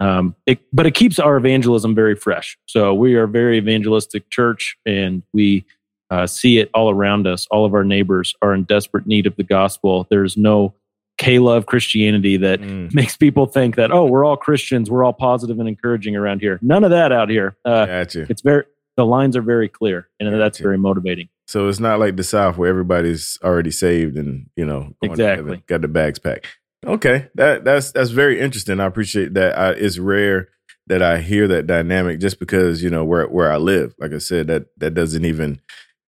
Um, 0.00 0.34
it, 0.46 0.60
but 0.72 0.86
it 0.86 0.92
keeps 0.92 1.18
our 1.18 1.36
evangelism 1.36 1.94
very 1.94 2.16
fresh. 2.16 2.58
So 2.66 2.94
we 2.94 3.14
are 3.14 3.24
a 3.24 3.28
very 3.28 3.58
evangelistic 3.58 4.28
church, 4.30 4.76
and 4.84 5.22
we 5.32 5.64
uh, 6.10 6.26
see 6.26 6.58
it 6.58 6.70
all 6.74 6.90
around 6.90 7.26
us. 7.26 7.46
All 7.50 7.64
of 7.64 7.74
our 7.74 7.84
neighbors 7.84 8.34
are 8.42 8.54
in 8.54 8.64
desperate 8.64 9.06
need 9.06 9.26
of 9.26 9.36
the 9.36 9.44
gospel. 9.44 10.06
There's 10.10 10.36
no 10.36 10.74
K-love 11.18 11.66
Christianity 11.66 12.36
that 12.38 12.60
mm. 12.60 12.92
makes 12.94 13.16
people 13.16 13.46
think 13.46 13.76
that 13.76 13.92
oh 13.92 14.04
we're 14.04 14.24
all 14.24 14.36
Christians, 14.36 14.90
we're 14.90 15.04
all 15.04 15.12
positive 15.12 15.58
and 15.58 15.68
encouraging 15.68 16.16
around 16.16 16.40
here. 16.40 16.58
None 16.62 16.84
of 16.84 16.90
that 16.90 17.12
out 17.12 17.28
here. 17.30 17.56
Uh, 17.64 17.86
gotcha. 17.86 18.26
It's 18.28 18.42
very 18.42 18.64
the 18.96 19.06
lines 19.06 19.36
are 19.36 19.42
very 19.42 19.68
clear, 19.68 20.08
and 20.20 20.28
gotcha. 20.28 20.38
that's 20.38 20.58
very 20.58 20.78
motivating. 20.78 21.28
So 21.46 21.68
it's 21.68 21.80
not 21.80 21.98
like 21.98 22.16
the 22.16 22.24
South 22.24 22.56
where 22.56 22.70
everybody's 22.70 23.38
already 23.42 23.70
saved 23.70 24.16
and 24.16 24.48
you 24.56 24.64
know 24.64 24.94
exactly 25.02 25.62
got 25.66 25.82
the 25.82 25.88
bags 25.88 26.18
packed. 26.18 26.46
Okay, 26.86 27.28
that 27.34 27.64
that's 27.64 27.92
that's 27.92 28.10
very 28.10 28.40
interesting. 28.40 28.80
I 28.80 28.86
appreciate 28.86 29.34
that. 29.34 29.58
I, 29.58 29.70
it's 29.70 29.98
rare 29.98 30.48
that 30.86 31.02
I 31.02 31.20
hear 31.20 31.48
that 31.48 31.66
dynamic 31.66 32.20
just 32.20 32.38
because 32.38 32.82
you 32.82 32.90
know 32.90 33.04
where 33.04 33.26
where 33.26 33.52
I 33.52 33.56
live. 33.56 33.94
Like 33.98 34.12
I 34.12 34.18
said, 34.18 34.48
that 34.48 34.66
that 34.78 34.94
doesn't 34.94 35.24
even 35.24 35.60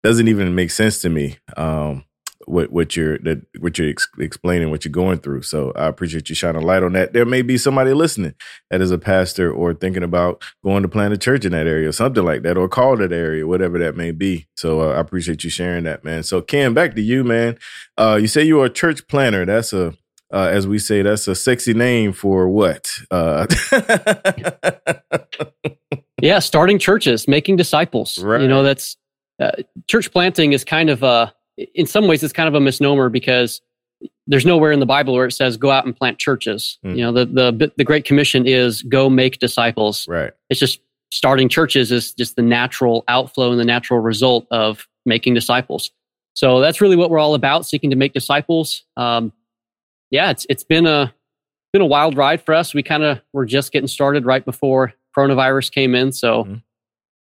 doesn't 0.03 0.29
even 0.29 0.55
make 0.55 0.71
sense 0.71 1.01
to 1.03 1.09
me. 1.09 1.37
Um, 1.57 2.05
what 2.47 2.73
what 2.73 2.97
you're 2.97 3.19
that 3.19 3.43
what 3.59 3.79
you're 3.79 3.91
ex- 3.91 4.09
explaining, 4.19 4.71
what 4.71 4.85
you're 4.85 4.93
going 4.93 5.19
through. 5.19 5.43
So 5.43 5.73
I 5.77 5.87
appreciate 5.87 6.29
you 6.29 6.35
shining 6.35 6.63
a 6.63 6.65
light 6.65 6.83
on 6.83 6.93
that. 6.95 7.13
There 7.13 7.25
may 7.25 7.43
be 7.43 7.59
somebody 7.59 7.93
listening 7.93 8.35
that 8.71 8.81
is 8.81 8.91
a 8.91 8.99
pastor 8.99 9.53
or 9.53 9.75
thinking 9.75 10.03
about 10.03 10.43
going 10.65 10.83
to 10.83 10.89
plant 10.89 11.13
a 11.13 11.19
church 11.19 11.45
in 11.45 11.53
that 11.53 11.67
area, 11.67 11.89
or 11.89 11.93
something 11.93 12.25
like 12.25 12.43
that, 12.43 12.57
or 12.57 12.69
call 12.69 12.97
that 12.97 13.13
area, 13.13 13.47
whatever 13.47 13.79
that 13.79 13.97
may 13.97 14.13
be. 14.13 14.47
So 14.57 14.81
uh, 14.81 14.95
I 14.95 15.01
appreciate 15.01 15.45
you 15.45 15.51
sharing 15.51 15.85
that, 15.85 16.05
man. 16.05 16.23
So 16.23 16.41
Ken, 16.41 16.73
back 16.73 16.95
to 16.95 17.03
you, 17.03 17.25
man. 17.25 17.59
Uh, 17.99 18.19
you 18.21 18.27
say 18.27 18.45
you 18.45 18.61
are 18.61 18.67
a 18.67 18.71
church 18.71 19.07
planner. 19.09 19.45
That's 19.45 19.73
a 19.73 19.95
uh, 20.33 20.49
as 20.51 20.67
we 20.67 20.79
say, 20.79 21.03
that's 21.03 21.29
a 21.29 21.35
sexy 21.35 21.73
name 21.73 22.13
for 22.13 22.49
what? 22.49 22.91
Uh, 23.11 23.47
yeah, 26.21 26.41
starting 26.41 26.79
churches, 26.79 27.29
making 27.29 27.57
disciples. 27.57 28.19
Right. 28.19 28.41
You 28.41 28.49
know, 28.49 28.63
that's 28.63 28.97
uh, 29.39 29.53
church 29.89 30.11
planting 30.11 30.53
is 30.53 30.65
kind 30.65 30.91
of 30.91 31.03
a, 31.03 31.33
in 31.57 31.87
some 31.87 32.07
ways, 32.07 32.23
it's 32.23 32.33
kind 32.33 32.49
of 32.49 32.55
a 32.55 32.61
misnomer 32.61 33.09
because 33.09 33.61
there's 34.27 34.45
nowhere 34.45 34.73
in 34.73 34.81
the 34.81 34.87
Bible 34.87 35.15
where 35.15 35.27
it 35.27 35.33
says 35.33 35.57
go 35.57 35.71
out 35.71 35.85
and 35.85 35.97
plant 35.97 36.19
churches. 36.19 36.79
Mm. 36.85 36.97
You 36.97 37.03
know, 37.03 37.13
the 37.13 37.27
the 37.27 37.73
the 37.77 37.85
Great 37.85 38.05
Commission 38.05 38.47
is 38.47 38.83
go 38.83 39.09
make 39.09 39.39
disciples. 39.39 40.07
Right. 40.09 40.33
It's 40.51 40.61
just 40.61 40.81
starting 41.11 41.49
churches 41.49 41.93
is 41.93 42.13
just 42.13 42.37
the 42.37 42.43
natural 42.43 43.05
outflow 43.09 43.51
and 43.51 43.61
the 43.61 43.65
natural 43.65 44.01
result 44.01 44.47
of 44.51 44.87
making 45.05 45.35
disciples. 45.35 45.91
So 46.35 46.61
that's 46.61 46.81
really 46.81 46.97
what 46.97 47.11
we're 47.11 47.19
all 47.19 47.35
about, 47.35 47.65
seeking 47.65 47.91
to 47.91 47.97
make 47.97 48.13
disciples. 48.13 48.85
Um, 48.97 49.33
yeah, 50.11 50.31
it's 50.31 50.47
it's 50.51 50.65
been 50.65 50.87
a 50.87 51.13
been 51.73 51.83
a 51.83 51.87
wild 51.87 52.17
ride 52.17 52.43
for 52.43 52.55
us. 52.55 52.75
We 52.75 52.83
kind 52.83 53.03
of 53.03 53.21
were 53.33 53.47
just 53.47 53.73
getting 53.73 53.89
started 53.89 54.25
right 54.27 54.45
before 54.45 54.93
coronavirus 55.17 55.73
came 55.73 55.95
in, 55.95 56.13
so 56.13 56.45
mm-hmm. 56.45 56.55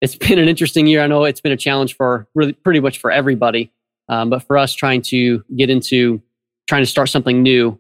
it's 0.02 0.16
been 0.28 0.40
an 0.40 0.48
interesting 0.48 0.88
year. 0.88 1.02
I 1.02 1.08
know 1.08 1.24
it's 1.26 1.42
been 1.42 1.52
a 1.52 1.58
challenge 1.58 1.96
for 1.96 2.28
really 2.34 2.54
pretty 2.54 2.80
much 2.80 3.00
for 3.00 3.12
everybody, 3.12 3.72
um, 4.10 4.30
but 4.30 4.44
for 4.44 4.58
us, 4.58 4.74
trying 4.74 5.02
to 5.04 5.44
get 5.56 5.70
into 5.70 6.22
trying 6.68 6.82
to 6.82 6.90
start 6.90 7.10
something 7.10 7.44
new 7.44 7.80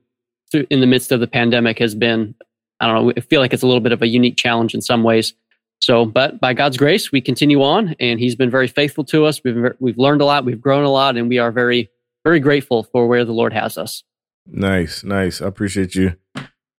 in 0.69 0.79
the 0.79 0.87
midst 0.87 1.11
of 1.11 1.19
the 1.19 1.27
pandemic 1.27 1.79
has 1.79 1.95
been 1.95 2.35
I 2.79 2.87
don't 2.87 3.05
know. 3.05 3.13
I 3.15 3.21
feel 3.21 3.39
like 3.39 3.53
it's 3.53 3.63
a 3.63 3.67
little 3.67 3.81
bit 3.81 3.91
of 3.91 4.01
a 4.01 4.07
unique 4.07 4.37
challenge 4.37 4.73
in 4.73 4.81
some 4.81 5.03
ways. 5.03 5.33
So, 5.79 6.05
but 6.05 6.39
by 6.39 6.53
God's 6.53 6.77
grace, 6.77 7.11
we 7.11 7.21
continue 7.21 7.61
on, 7.61 7.95
and 7.99 8.19
He's 8.19 8.35
been 8.35 8.49
very 8.49 8.67
faithful 8.67 9.03
to 9.05 9.25
us. 9.25 9.41
We've 9.43 9.73
we've 9.79 9.97
learned 9.97 10.21
a 10.21 10.25
lot, 10.25 10.45
we've 10.45 10.59
grown 10.59 10.83
a 10.83 10.89
lot, 10.89 11.17
and 11.17 11.29
we 11.29 11.37
are 11.37 11.51
very 11.51 11.89
very 12.23 12.39
grateful 12.39 12.83
for 12.83 13.07
where 13.07 13.23
the 13.23 13.33
Lord 13.33 13.53
has 13.53 13.77
us. 13.77 14.03
Nice, 14.47 15.03
nice. 15.03 15.41
I 15.41 15.47
appreciate 15.47 15.95
you 15.95 16.15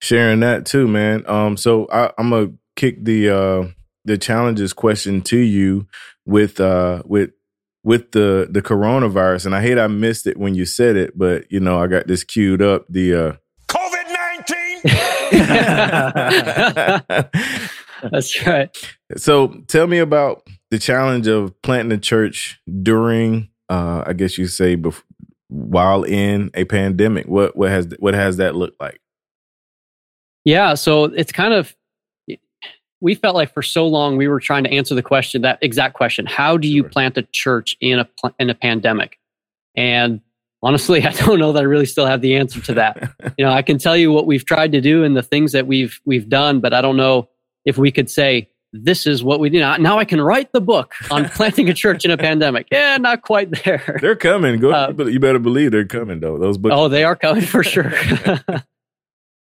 sharing 0.00 0.40
that 0.40 0.66
too, 0.66 0.86
man. 0.88 1.24
Um, 1.26 1.56
so 1.56 1.88
I, 1.90 2.12
I'm 2.18 2.30
gonna 2.30 2.52
kick 2.74 3.04
the 3.04 3.30
uh 3.30 3.68
the 4.04 4.18
challenges 4.18 4.72
question 4.72 5.22
to 5.22 5.38
you 5.38 5.86
with 6.24 6.60
uh 6.60 7.02
with 7.06 7.30
with 7.86 8.10
the 8.10 8.48
the 8.50 8.60
coronavirus, 8.60 9.46
and 9.46 9.54
I 9.54 9.62
hate 9.62 9.78
I 9.78 9.86
missed 9.86 10.26
it 10.26 10.36
when 10.36 10.56
you 10.56 10.66
said 10.66 10.96
it, 10.96 11.16
but 11.16 11.50
you 11.52 11.60
know 11.60 11.80
I 11.80 11.86
got 11.86 12.08
this 12.08 12.24
queued 12.24 12.60
up. 12.60 12.84
The 12.90 13.14
uh 13.14 13.32
COVID 13.68 14.08
nineteen. 14.12 14.80
That's 18.10 18.46
right. 18.46 18.76
So 19.16 19.62
tell 19.68 19.86
me 19.86 19.98
about 19.98 20.42
the 20.72 20.80
challenge 20.80 21.28
of 21.28 21.54
planting 21.62 21.96
a 21.96 22.00
church 22.00 22.60
during, 22.82 23.50
uh, 23.68 24.02
I 24.04 24.14
guess 24.14 24.36
you 24.36 24.48
say, 24.48 24.76
bef- 24.76 25.02
while 25.48 26.02
in 26.02 26.50
a 26.54 26.64
pandemic? 26.64 27.28
What 27.28 27.56
what 27.56 27.70
has 27.70 27.86
what 28.00 28.14
has 28.14 28.38
that 28.38 28.56
looked 28.56 28.80
like? 28.80 29.00
Yeah, 30.44 30.74
so 30.74 31.04
it's 31.04 31.30
kind 31.30 31.54
of 31.54 31.74
we 33.00 33.14
felt 33.14 33.34
like 33.34 33.52
for 33.52 33.62
so 33.62 33.86
long 33.86 34.16
we 34.16 34.28
were 34.28 34.40
trying 34.40 34.64
to 34.64 34.70
answer 34.70 34.94
the 34.94 35.02
question 35.02 35.42
that 35.42 35.58
exact 35.62 35.94
question: 35.94 36.26
How 36.26 36.56
do 36.56 36.68
you 36.68 36.82
sure. 36.82 36.90
plant 36.90 37.18
a 37.18 37.22
church 37.32 37.76
in 37.80 37.98
a 37.98 38.08
in 38.38 38.50
a 38.50 38.54
pandemic? 38.54 39.18
And 39.74 40.20
honestly, 40.62 41.02
I 41.06 41.12
don't 41.12 41.38
know 41.38 41.52
that 41.52 41.60
I 41.60 41.64
really 41.64 41.86
still 41.86 42.06
have 42.06 42.20
the 42.20 42.36
answer 42.36 42.60
to 42.62 42.74
that. 42.74 43.12
you 43.38 43.44
know, 43.44 43.52
I 43.52 43.62
can 43.62 43.78
tell 43.78 43.96
you 43.96 44.12
what 44.12 44.26
we've 44.26 44.44
tried 44.44 44.72
to 44.72 44.80
do 44.80 45.04
and 45.04 45.16
the 45.16 45.22
things 45.22 45.52
that 45.52 45.66
we've 45.66 46.00
we've 46.04 46.28
done, 46.28 46.60
but 46.60 46.72
I 46.72 46.80
don't 46.80 46.96
know 46.96 47.28
if 47.64 47.78
we 47.78 47.90
could 47.90 48.10
say 48.10 48.48
this 48.72 49.06
is 49.06 49.22
what 49.22 49.40
we 49.40 49.48
do. 49.48 49.60
Now 49.60 49.98
I 49.98 50.04
can 50.04 50.20
write 50.20 50.52
the 50.52 50.60
book 50.60 50.94
on 51.10 51.28
planting 51.30 51.68
a 51.68 51.74
church 51.74 52.04
in 52.04 52.10
a 52.10 52.16
pandemic. 52.16 52.68
Yeah, 52.70 52.96
not 52.98 53.22
quite 53.22 53.64
there. 53.64 53.98
They're 54.00 54.16
coming. 54.16 54.60
Go, 54.60 54.70
uh, 54.72 54.92
you 55.06 55.20
better 55.20 55.38
believe 55.38 55.70
they're 55.72 55.86
coming 55.86 56.20
though. 56.20 56.38
Those 56.38 56.58
books. 56.58 56.74
Oh, 56.76 56.88
they 56.88 57.04
are 57.04 57.16
coming 57.16 57.42
for 57.42 57.62
sure. 57.62 57.92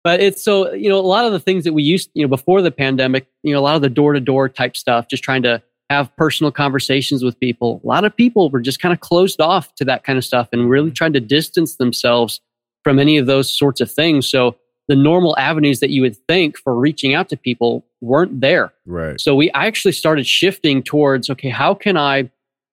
but 0.05 0.21
it's 0.21 0.41
so 0.41 0.71
you 0.71 0.87
know 0.87 0.99
a 0.99 1.01
lot 1.01 1.25
of 1.25 1.33
the 1.33 1.39
things 1.39 1.63
that 1.63 1.73
we 1.73 1.81
used 1.81 2.11
you 2.13 2.23
know 2.23 2.29
before 2.29 2.61
the 2.61 2.71
pandemic. 2.71 3.27
You 3.43 3.53
know 3.53 3.59
a 3.59 3.65
lot 3.65 3.75
of 3.75 3.81
the 3.81 3.89
door 3.89 4.13
to 4.13 4.21
door 4.21 4.47
type 4.47 4.77
stuff, 4.77 5.07
just 5.09 5.23
trying 5.23 5.41
to 5.43 5.61
have 5.89 6.15
personal 6.15 6.51
conversations 6.51 7.23
with 7.23 7.39
people. 7.39 7.81
A 7.83 7.87
lot 7.87 8.05
of 8.05 8.15
people 8.15 8.49
were 8.51 8.61
just 8.61 8.79
kind 8.79 8.93
of 8.93 8.99
closed 8.99 9.41
off 9.41 9.73
to 9.75 9.85
that 9.85 10.03
kind 10.03 10.17
of 10.17 10.23
stuff 10.23 10.47
and 10.51 10.69
really 10.69 10.91
trying 10.91 11.13
to 11.13 11.19
distance 11.19 11.75
themselves 11.75 12.39
from 12.83 12.99
any 12.99 13.17
of 13.17 13.25
those 13.25 13.55
sorts 13.55 13.81
of 13.81 13.91
things. 13.91 14.29
So 14.29 14.55
the 14.87 14.95
normal 14.95 15.35
avenues 15.39 15.79
that 15.79 15.89
you 15.89 16.03
would 16.03 16.17
think 16.27 16.57
for 16.57 16.75
reaching 16.75 17.15
out 17.15 17.29
to 17.29 17.37
people 17.37 17.83
weren't 18.01 18.41
there. 18.41 18.73
Right. 18.85 19.19
So 19.19 19.35
we 19.35 19.49
actually 19.51 19.93
started 19.93 20.27
shifting 20.27 20.83
towards 20.83 21.31
okay, 21.31 21.49
how 21.49 21.73
can 21.73 21.97
I 21.97 22.29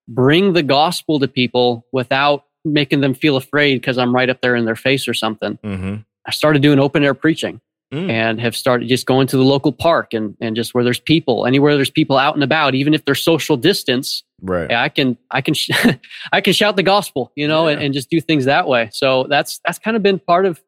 bring 0.06 0.52
the 0.52 0.62
gospel 0.62 1.18
to 1.20 1.28
people 1.28 1.86
without 1.92 2.44
making 2.62 3.00
them 3.00 3.14
feel 3.14 3.36
afraid 3.36 3.76
because 3.76 3.96
I'm 3.96 4.14
right 4.14 4.28
up 4.28 4.42
there 4.42 4.54
in 4.54 4.66
their 4.66 4.76
face 4.76 5.08
or 5.08 5.14
something? 5.14 5.58
Mm-hmm. 5.64 5.94
I 6.26 6.30
started 6.30 6.62
doing 6.62 6.78
open 6.78 7.04
air 7.04 7.14
preaching. 7.14 7.60
Mm. 7.92 8.08
And 8.08 8.40
have 8.40 8.56
started 8.56 8.88
just 8.88 9.04
going 9.04 9.26
to 9.26 9.36
the 9.36 9.44
local 9.44 9.70
park 9.70 10.14
and, 10.14 10.34
and 10.40 10.56
just 10.56 10.72
where 10.72 10.82
there's 10.82 10.98
people, 10.98 11.44
anywhere 11.44 11.76
there's 11.76 11.90
people 11.90 12.16
out 12.16 12.34
and 12.34 12.42
about, 12.42 12.74
even 12.74 12.94
if 12.94 13.04
they're 13.04 13.14
social 13.14 13.58
distance, 13.58 14.22
right? 14.40 14.72
I 14.72 14.88
can 14.88 15.18
I 15.30 15.42
can 15.42 15.52
sh- 15.52 15.72
I 16.32 16.40
can 16.40 16.54
shout 16.54 16.76
the 16.76 16.82
gospel, 16.82 17.32
you 17.36 17.46
know, 17.46 17.68
yeah. 17.68 17.74
and, 17.74 17.82
and 17.82 17.92
just 17.92 18.08
do 18.08 18.18
things 18.18 18.46
that 18.46 18.66
way. 18.66 18.88
So 18.94 19.26
that's 19.28 19.60
that's 19.66 19.78
kind 19.78 19.94
of 19.94 20.02
been 20.02 20.18
part 20.18 20.46
of 20.46 20.62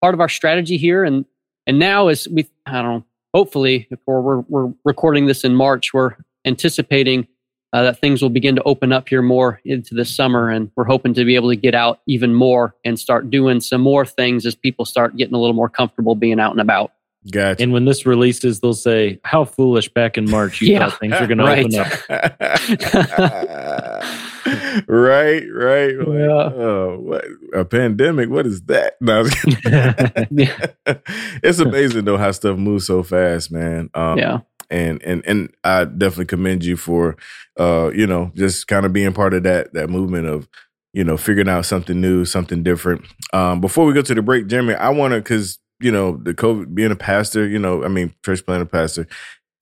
part 0.00 0.14
of 0.14 0.22
our 0.22 0.28
strategy 0.30 0.78
here. 0.78 1.04
And 1.04 1.26
and 1.66 1.78
now 1.78 2.08
as 2.08 2.26
we 2.26 2.48
I 2.64 2.80
don't 2.80 2.84
know, 2.84 3.04
hopefully, 3.34 3.88
we're, 4.06 4.20
we're, 4.20 4.40
we're 4.48 4.72
recording 4.84 5.26
this 5.26 5.44
in 5.44 5.54
March, 5.54 5.92
we're 5.92 6.16
anticipating 6.44 7.28
uh, 7.72 7.84
that 7.84 8.00
things 8.00 8.22
will 8.22 8.30
begin 8.30 8.56
to 8.56 8.62
open 8.64 8.92
up 8.92 9.08
here 9.08 9.22
more 9.22 9.60
into 9.64 9.94
the 9.94 10.04
summer. 10.04 10.50
And 10.50 10.70
we're 10.76 10.84
hoping 10.84 11.14
to 11.14 11.24
be 11.24 11.34
able 11.36 11.50
to 11.50 11.56
get 11.56 11.74
out 11.74 12.00
even 12.06 12.34
more 12.34 12.74
and 12.84 12.98
start 12.98 13.30
doing 13.30 13.60
some 13.60 13.80
more 13.80 14.04
things 14.04 14.44
as 14.46 14.54
people 14.54 14.84
start 14.84 15.16
getting 15.16 15.34
a 15.34 15.38
little 15.38 15.54
more 15.54 15.68
comfortable 15.68 16.14
being 16.14 16.40
out 16.40 16.52
and 16.52 16.60
about. 16.60 16.92
Gotcha. 17.30 17.62
And 17.62 17.72
when 17.72 17.84
this 17.84 18.06
releases, 18.06 18.60
they'll 18.60 18.72
say, 18.72 19.20
"How 19.24 19.44
foolish!" 19.44 19.92
Back 19.92 20.16
in 20.16 20.30
March, 20.30 20.62
you 20.62 20.68
yeah. 20.72 20.88
thought 20.88 21.00
things 21.00 21.20
were 21.20 21.26
going 21.26 21.36
to 21.36 21.44
open 21.44 21.74
up. 21.74 21.90
right, 24.88 25.44
right. 25.52 25.98
Like, 25.98 26.18
yeah. 26.18 26.50
Oh, 26.54 26.98
what 26.98 27.26
a 27.52 27.66
pandemic? 27.66 28.30
What 28.30 28.46
is 28.46 28.62
that? 28.62 28.94
No, 29.02 29.24
it's 31.42 31.58
amazing 31.58 32.06
though 32.06 32.16
how 32.16 32.32
stuff 32.32 32.56
moves 32.56 32.86
so 32.86 33.02
fast, 33.02 33.52
man. 33.52 33.90
Um, 33.92 34.18
yeah. 34.18 34.38
And 34.70 35.02
and 35.02 35.22
and 35.26 35.52
I 35.64 35.84
definitely 35.84 36.26
commend 36.26 36.64
you 36.64 36.76
for, 36.76 37.16
uh, 37.58 37.90
you 37.94 38.06
know, 38.06 38.30
just 38.34 38.68
kind 38.68 38.86
of 38.86 38.92
being 38.92 39.12
part 39.12 39.34
of 39.34 39.42
that 39.42 39.72
that 39.74 39.90
movement 39.90 40.26
of, 40.26 40.48
you 40.92 41.04
know, 41.04 41.16
figuring 41.16 41.48
out 41.48 41.66
something 41.66 42.00
new, 42.00 42.24
something 42.24 42.62
different. 42.62 43.04
Um, 43.32 43.60
before 43.60 43.84
we 43.84 43.92
go 43.92 44.02
to 44.02 44.14
the 44.14 44.22
break, 44.22 44.46
Jeremy, 44.46 44.74
I 44.74 44.90
want 44.90 45.12
to 45.12 45.18
because 45.18 45.58
you 45.80 45.90
know 45.90 46.16
the 46.16 46.34
COVID 46.34 46.74
being 46.74 46.92
a 46.92 46.96
pastor, 46.96 47.48
you 47.48 47.58
know, 47.58 47.84
I 47.84 47.88
mean, 47.88 48.14
church 48.24 48.44
planter 48.44 48.66
pastor 48.66 49.06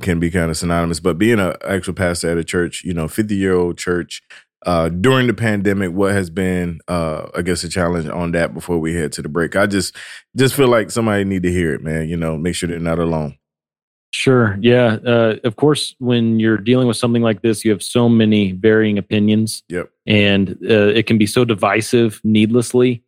can 0.03 0.21
be 0.21 0.31
kind 0.31 0.51
of 0.51 0.57
synonymous, 0.57 1.01
but 1.01 1.19
being 1.19 1.41
an 1.41 1.55
actual 1.67 1.95
pastor 1.95 2.31
at 2.31 2.39
a 2.39 2.45
church, 2.45 2.83
you 2.85 2.95
know, 2.95 3.09
50 3.09 3.35
year 3.35 3.55
old 3.55 3.79
church, 3.79 4.23
uh, 4.67 4.89
during 4.89 5.27
the 5.27 5.35
pandemic, 5.35 5.93
what 5.93 6.13
has 6.13 6.31
been, 6.31 6.81
uh, 6.89 7.29
I 7.37 7.43
guess, 7.43 7.65
a 7.65 7.69
challenge 7.69 8.09
on 8.09 8.33
that 8.33 8.55
before 8.55 8.79
we 8.79 8.95
head 8.95 9.13
to 9.13 9.23
the 9.23 9.29
break? 9.29 9.57
I 9.57 9.67
just, 9.67 9.95
just 10.37 10.55
feel 10.55 10.69
like 10.69 10.91
somebody 10.91 11.25
need 11.25 11.43
to 11.45 11.53
hear 11.53 11.75
it, 11.75 11.83
man. 11.83 12.09
You 12.09 12.17
know, 12.17 12.37
make 12.37 12.55
sure 12.55 12.69
they're 12.69 12.79
not 12.79 12.99
alone. 12.99 13.39
Sure. 14.11 14.57
Yeah. 14.61 14.99
Uh, 15.07 15.37
of 15.45 15.57
course, 15.57 15.95
when 15.99 16.41
you're 16.41 16.57
dealing 16.57 16.89
with 16.89 16.97
something 16.97 17.23
like 17.23 17.43
this, 17.43 17.65
you 17.65 17.71
have 17.71 17.83
so 17.83 18.09
many 18.09 18.53
varying 18.53 18.99
opinions. 18.99 19.63
Yep. 19.69 19.91
And 20.07 20.51
uh, 20.69 20.89
it 20.95 21.07
can 21.07 21.19
be 21.19 21.27
so 21.27 21.45
divisive 21.45 22.21
needlessly. 22.25 23.03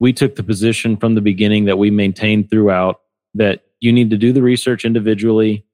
We 0.00 0.12
took 0.12 0.36
the 0.36 0.42
position 0.42 0.96
from 0.96 1.14
the 1.14 1.20
beginning 1.20 1.66
that 1.66 1.78
we 1.78 1.90
maintained 1.90 2.50
throughout 2.50 3.00
that 3.34 3.64
you 3.80 3.92
need 3.92 4.10
to 4.10 4.16
do 4.16 4.32
the 4.32 4.42
research 4.42 4.84
individually, 4.84 5.64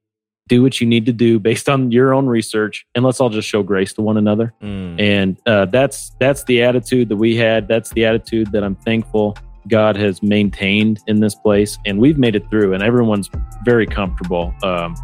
do 0.48 0.62
what 0.62 0.80
you 0.80 0.86
need 0.86 1.06
to 1.06 1.12
do 1.12 1.38
based 1.38 1.68
on 1.68 1.92
your 1.92 2.12
own 2.12 2.26
research, 2.26 2.84
and 2.94 3.04
let's 3.04 3.20
all 3.20 3.30
just 3.30 3.48
show 3.48 3.62
grace 3.62 3.92
to 3.94 4.02
one 4.02 4.16
another. 4.16 4.52
Mm. 4.60 5.00
And 5.00 5.40
uh, 5.46 5.66
that's 5.66 6.10
that's 6.18 6.44
the 6.44 6.62
attitude 6.62 7.08
that 7.08 7.16
we 7.16 7.36
had. 7.36 7.68
That's 7.68 7.90
the 7.90 8.04
attitude 8.04 8.50
that 8.52 8.64
I'm 8.64 8.74
thankful 8.76 9.36
God 9.68 9.96
has 9.96 10.22
maintained 10.22 11.00
in 11.06 11.20
this 11.20 11.34
place, 11.34 11.78
and 11.86 11.98
we've 11.98 12.18
made 12.18 12.36
it 12.36 12.48
through, 12.50 12.74
and 12.74 12.82
everyone's 12.82 13.30
very 13.64 13.86
comfortable 13.86 14.54
um, 14.62 14.94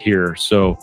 here. 0.00 0.34
So 0.34 0.78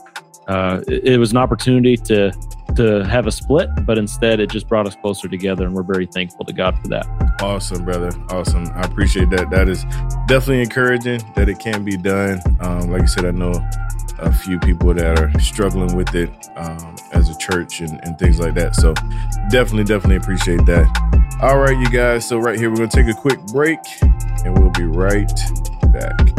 uh, 0.48 0.82
it, 0.88 1.14
it 1.14 1.18
was 1.18 1.32
an 1.32 1.38
opportunity 1.38 1.96
to 1.96 2.32
to 2.76 3.04
have 3.06 3.28
a 3.28 3.32
split, 3.32 3.68
but 3.86 3.98
instead 3.98 4.40
it 4.40 4.50
just 4.50 4.68
brought 4.68 4.88
us 4.88 4.96
closer 4.96 5.28
together, 5.28 5.66
and 5.66 5.74
we're 5.74 5.84
very 5.84 6.06
thankful 6.06 6.46
to 6.46 6.54
God 6.54 6.78
for 6.80 6.88
that. 6.90 7.06
Awesome, 7.42 7.84
brother. 7.84 8.12
Awesome. 8.30 8.68
I 8.76 8.82
appreciate 8.82 9.30
that. 9.32 9.50
That 9.50 9.68
is 9.68 9.84
definitely 10.28 10.62
encouraging 10.62 11.22
that 11.36 11.50
it 11.50 11.60
can 11.60 11.84
be 11.84 11.98
done. 11.98 12.40
Um, 12.60 12.92
like 12.92 13.02
I 13.02 13.06
said, 13.06 13.26
I 13.26 13.32
know 13.32 13.54
a 14.20 14.32
few 14.32 14.60
people 14.60 14.94
that 14.94 15.20
are 15.20 15.40
struggling 15.40 15.96
with 15.96 16.14
it 16.14 16.30
um, 16.56 16.96
as 17.14 17.30
a 17.30 17.38
church 17.38 17.82
and, 17.82 18.00
and 18.04 18.20
things 18.20 18.40
like 18.40 18.54
that. 18.56 18.76
So 18.76 18.94
definitely, 19.50 19.86
definitely 19.86 20.18
appreciate 20.18 20.66
that. 20.66 21.09
All 21.42 21.58
right, 21.58 21.78
you 21.78 21.90
guys. 21.90 22.28
So 22.28 22.38
right 22.38 22.60
here, 22.60 22.70
we're 22.70 22.76
going 22.76 22.90
to 22.90 23.04
take 23.04 23.08
a 23.08 23.18
quick 23.18 23.40
break 23.54 23.80
and 24.44 24.60
we'll 24.60 24.72
be 24.72 24.84
right 24.84 25.32
back. 25.94 26.39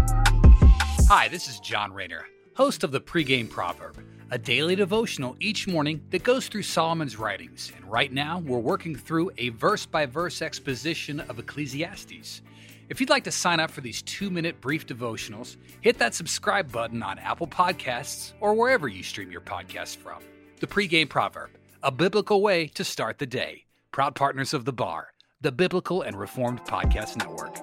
Hi, 1.13 1.27
this 1.27 1.49
is 1.49 1.59
John 1.59 1.91
Rayner, 1.91 2.25
host 2.55 2.85
of 2.85 2.93
the 2.93 3.01
Pregame 3.01 3.49
Proverb, 3.49 4.01
a 4.29 4.37
daily 4.37 4.77
devotional 4.77 5.35
each 5.41 5.67
morning 5.67 6.01
that 6.09 6.23
goes 6.23 6.47
through 6.47 6.63
Solomon's 6.63 7.17
writings. 7.17 7.69
And 7.75 7.83
right 7.91 8.13
now, 8.13 8.39
we're 8.39 8.59
working 8.59 8.95
through 8.95 9.29
a 9.37 9.49
verse 9.49 9.85
by 9.85 10.05
verse 10.05 10.41
exposition 10.41 11.19
of 11.19 11.37
Ecclesiastes. 11.37 12.41
If 12.87 13.01
you'd 13.01 13.09
like 13.09 13.25
to 13.25 13.31
sign 13.31 13.59
up 13.59 13.71
for 13.71 13.81
these 13.81 14.01
two 14.03 14.29
minute 14.29 14.61
brief 14.61 14.87
devotionals, 14.87 15.57
hit 15.81 15.97
that 15.97 16.15
subscribe 16.15 16.71
button 16.71 17.03
on 17.03 17.19
Apple 17.19 17.47
Podcasts 17.47 18.31
or 18.39 18.53
wherever 18.53 18.87
you 18.87 19.03
stream 19.03 19.29
your 19.29 19.41
podcasts 19.41 19.97
from. 19.97 20.23
The 20.61 20.67
Pregame 20.67 21.09
Proverb, 21.09 21.49
a 21.83 21.91
biblical 21.91 22.41
way 22.41 22.67
to 22.67 22.85
start 22.85 23.19
the 23.19 23.25
day. 23.27 23.65
Proud 23.91 24.15
partners 24.15 24.53
of 24.53 24.63
the 24.63 24.71
bar, 24.71 25.09
the 25.41 25.51
Biblical 25.51 26.03
and 26.03 26.17
Reformed 26.17 26.61
Podcast 26.61 27.17
Network. 27.17 27.57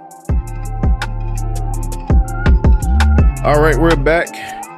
All 3.49 3.63
right, 3.63 3.79
we're 3.79 3.97
back 3.97 4.29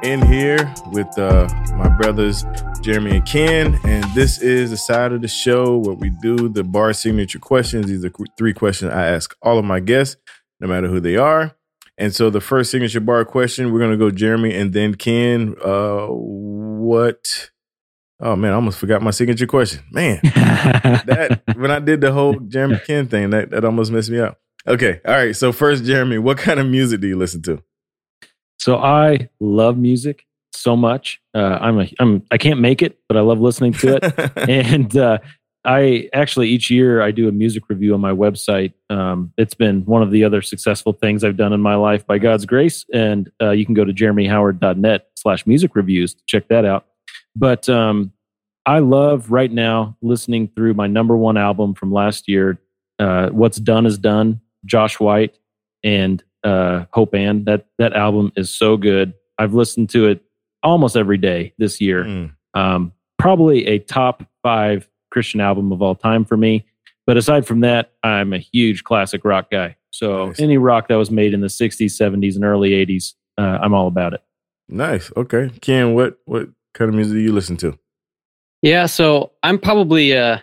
in 0.01 0.25
here 0.25 0.73
with 0.93 1.19
uh, 1.19 1.45
my 1.75 1.89
brothers 1.89 2.45
Jeremy 2.79 3.17
and 3.17 3.25
Ken, 3.25 3.77
and 3.83 4.05
this 4.15 4.41
is 4.41 4.69
the 4.69 4.77
side 4.77 5.11
of 5.11 5.21
the 5.21 5.27
show 5.27 5.77
where 5.79 5.93
we 5.95 6.09
do 6.21 6.47
the 6.47 6.63
bar 6.63 6.93
signature 6.93 7.37
questions. 7.37 7.87
These 7.87 8.05
are 8.05 8.11
three 8.37 8.53
questions 8.53 8.93
I 8.93 9.07
ask 9.07 9.35
all 9.41 9.59
of 9.59 9.65
my 9.65 9.81
guests, 9.81 10.15
no 10.61 10.69
matter 10.69 10.87
who 10.87 11.01
they 11.01 11.17
are. 11.17 11.53
And 11.97 12.15
so 12.15 12.29
the 12.29 12.39
first 12.39 12.71
signature 12.71 13.01
bar 13.01 13.25
question, 13.25 13.73
we're 13.73 13.81
gonna 13.81 13.97
go 13.97 14.09
Jeremy 14.09 14.55
and 14.55 14.71
then 14.71 14.95
Ken. 14.95 15.53
Uh, 15.61 16.07
what? 16.07 17.51
Oh 18.21 18.37
man, 18.37 18.53
I 18.53 18.55
almost 18.55 18.79
forgot 18.79 19.01
my 19.01 19.11
signature 19.11 19.47
question. 19.47 19.83
Man, 19.91 20.21
that 20.23 21.41
when 21.57 21.71
I 21.71 21.79
did 21.79 21.99
the 21.99 22.13
whole 22.13 22.39
Jeremy 22.39 22.79
Ken 22.87 23.09
thing, 23.09 23.31
that 23.31 23.49
that 23.49 23.65
almost 23.65 23.91
messed 23.91 24.11
me 24.11 24.21
up. 24.21 24.39
Okay, 24.65 25.01
all 25.05 25.13
right. 25.13 25.35
So 25.35 25.51
first, 25.51 25.83
Jeremy, 25.83 26.19
what 26.19 26.37
kind 26.37 26.57
of 26.57 26.67
music 26.67 27.01
do 27.01 27.09
you 27.09 27.17
listen 27.17 27.41
to? 27.41 27.61
So 28.61 28.77
I 28.77 29.27
love 29.39 29.75
music 29.75 30.27
so 30.53 30.75
much. 30.75 31.19
Uh, 31.33 31.57
I'm 31.59 31.79
a 31.79 31.87
I'm 31.99 32.21
I 32.29 32.37
can't 32.37 32.59
make 32.59 32.83
it, 32.83 32.99
but 33.07 33.17
I 33.17 33.21
love 33.21 33.39
listening 33.39 33.73
to 33.73 33.95
it. 33.97 34.37
and 34.49 34.95
uh, 34.95 35.17
I 35.65 36.09
actually 36.13 36.49
each 36.49 36.69
year 36.69 37.01
I 37.01 37.09
do 37.09 37.27
a 37.27 37.31
music 37.31 37.63
review 37.69 37.95
on 37.95 38.01
my 38.01 38.11
website. 38.11 38.73
Um, 38.91 39.33
it's 39.35 39.55
been 39.55 39.83
one 39.85 40.03
of 40.03 40.11
the 40.11 40.23
other 40.23 40.43
successful 40.43 40.93
things 40.93 41.23
I've 41.23 41.37
done 41.37 41.53
in 41.53 41.61
my 41.61 41.73
life 41.73 42.05
by 42.05 42.19
God's 42.19 42.45
grace. 42.45 42.85
And 42.93 43.31
uh, 43.41 43.49
you 43.49 43.65
can 43.65 43.73
go 43.73 43.83
to 43.83 43.91
jeremyhoward.net 43.91 45.07
slash 45.15 45.47
music 45.47 45.75
reviews 45.75 46.13
to 46.13 46.21
check 46.27 46.47
that 46.49 46.63
out. 46.63 46.85
But 47.35 47.67
um, 47.67 48.11
I 48.67 48.77
love 48.77 49.31
right 49.31 49.51
now 49.51 49.97
listening 50.03 50.51
through 50.55 50.75
my 50.75 50.85
number 50.85 51.17
one 51.17 51.35
album 51.35 51.73
from 51.73 51.91
last 51.91 52.27
year. 52.27 52.59
Uh, 52.99 53.29
What's 53.29 53.57
done 53.57 53.87
is 53.87 53.97
done. 53.97 54.39
Josh 54.65 54.99
White 54.99 55.39
and 55.83 56.23
uh, 56.43 56.85
Hope 56.91 57.13
Ann. 57.15 57.45
That 57.45 57.65
that 57.77 57.93
album 57.93 58.31
is 58.35 58.49
so 58.49 58.77
good. 58.77 59.13
I've 59.37 59.53
listened 59.53 59.89
to 59.91 60.07
it 60.07 60.23
almost 60.63 60.95
every 60.95 61.17
day 61.17 61.53
this 61.57 61.81
year. 61.81 62.03
Mm. 62.03 62.33
Um, 62.53 62.93
probably 63.17 63.67
a 63.67 63.79
top 63.79 64.23
five 64.43 64.87
Christian 65.11 65.41
album 65.41 65.71
of 65.71 65.81
all 65.81 65.95
time 65.95 66.25
for 66.25 66.37
me. 66.37 66.65
But 67.07 67.17
aside 67.17 67.45
from 67.47 67.61
that, 67.61 67.93
I'm 68.03 68.33
a 68.33 68.37
huge 68.37 68.83
classic 68.83 69.25
rock 69.25 69.49
guy. 69.51 69.75
So 69.89 70.27
Nice. 70.27 70.39
any 70.39 70.57
rock 70.57 70.87
that 70.87 70.95
was 70.95 71.11
made 71.11 71.33
in 71.33 71.41
the 71.41 71.47
60s, 71.47 71.91
70s, 71.99 72.35
and 72.35 72.45
early 72.45 72.71
80s, 72.71 73.13
uh, 73.37 73.59
I'm 73.61 73.73
all 73.73 73.87
about 73.87 74.13
it. 74.13 74.21
Nice. 74.69 75.11
Okay. 75.17 75.49
Ken, 75.61 75.93
what 75.93 76.17
what 76.25 76.49
kind 76.73 76.89
of 76.89 76.95
music 76.95 77.13
do 77.13 77.19
you 77.19 77.33
listen 77.33 77.57
to? 77.57 77.77
Yeah, 78.61 78.85
so 78.85 79.31
I'm 79.43 79.57
probably 79.57 80.15
uh, 80.15 80.37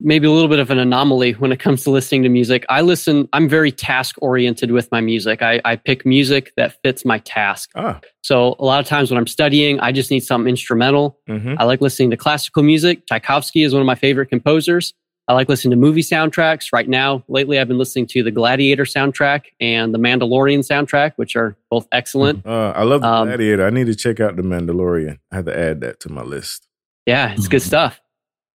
maybe 0.00 0.26
a 0.26 0.30
little 0.30 0.48
bit 0.48 0.58
of 0.58 0.70
an 0.70 0.78
anomaly 0.78 1.32
when 1.32 1.52
it 1.52 1.58
comes 1.58 1.82
to 1.84 1.90
listening 1.90 2.22
to 2.22 2.28
music. 2.28 2.66
I 2.68 2.82
listen, 2.82 3.28
I'm 3.32 3.48
very 3.48 3.72
task 3.72 4.16
oriented 4.20 4.70
with 4.70 4.90
my 4.92 5.00
music. 5.00 5.40
I, 5.42 5.60
I 5.64 5.76
pick 5.76 6.04
music 6.04 6.52
that 6.56 6.76
fits 6.82 7.04
my 7.04 7.18
task. 7.20 7.70
Ah. 7.74 8.00
So 8.22 8.56
a 8.58 8.64
lot 8.64 8.80
of 8.80 8.86
times 8.86 9.10
when 9.10 9.16
I'm 9.18 9.26
studying, 9.26 9.80
I 9.80 9.92
just 9.92 10.10
need 10.10 10.20
something 10.20 10.50
instrumental. 10.50 11.18
Mm-hmm. 11.28 11.54
I 11.58 11.64
like 11.64 11.80
listening 11.80 12.10
to 12.10 12.16
classical 12.16 12.62
music. 12.62 13.06
Tchaikovsky 13.06 13.62
is 13.62 13.72
one 13.72 13.80
of 13.80 13.86
my 13.86 13.94
favorite 13.94 14.26
composers. 14.26 14.92
I 15.28 15.32
like 15.34 15.48
listening 15.48 15.70
to 15.72 15.76
movie 15.76 16.02
soundtracks. 16.02 16.66
Right 16.72 16.88
now, 16.88 17.24
lately, 17.26 17.58
I've 17.58 17.66
been 17.66 17.78
listening 17.78 18.06
to 18.08 18.22
the 18.22 18.30
Gladiator 18.30 18.84
soundtrack 18.84 19.46
and 19.60 19.92
the 19.92 19.98
Mandalorian 19.98 20.60
soundtrack, 20.60 21.14
which 21.16 21.34
are 21.34 21.56
both 21.68 21.88
excellent. 21.90 22.46
Uh, 22.46 22.72
I 22.76 22.84
love 22.84 23.00
the 23.00 23.08
Um, 23.08 23.26
Gladiator. 23.26 23.66
I 23.66 23.70
need 23.70 23.86
to 23.86 23.96
check 23.96 24.20
out 24.20 24.36
the 24.36 24.42
Mandalorian. 24.42 25.18
I 25.32 25.36
have 25.36 25.46
to 25.46 25.58
add 25.58 25.80
that 25.80 25.98
to 26.00 26.12
my 26.12 26.22
list. 26.22 26.68
Yeah, 27.06 27.32
it's 27.32 27.48
good 27.48 27.60
Mhm. 27.62 27.66
stuff. 27.66 28.00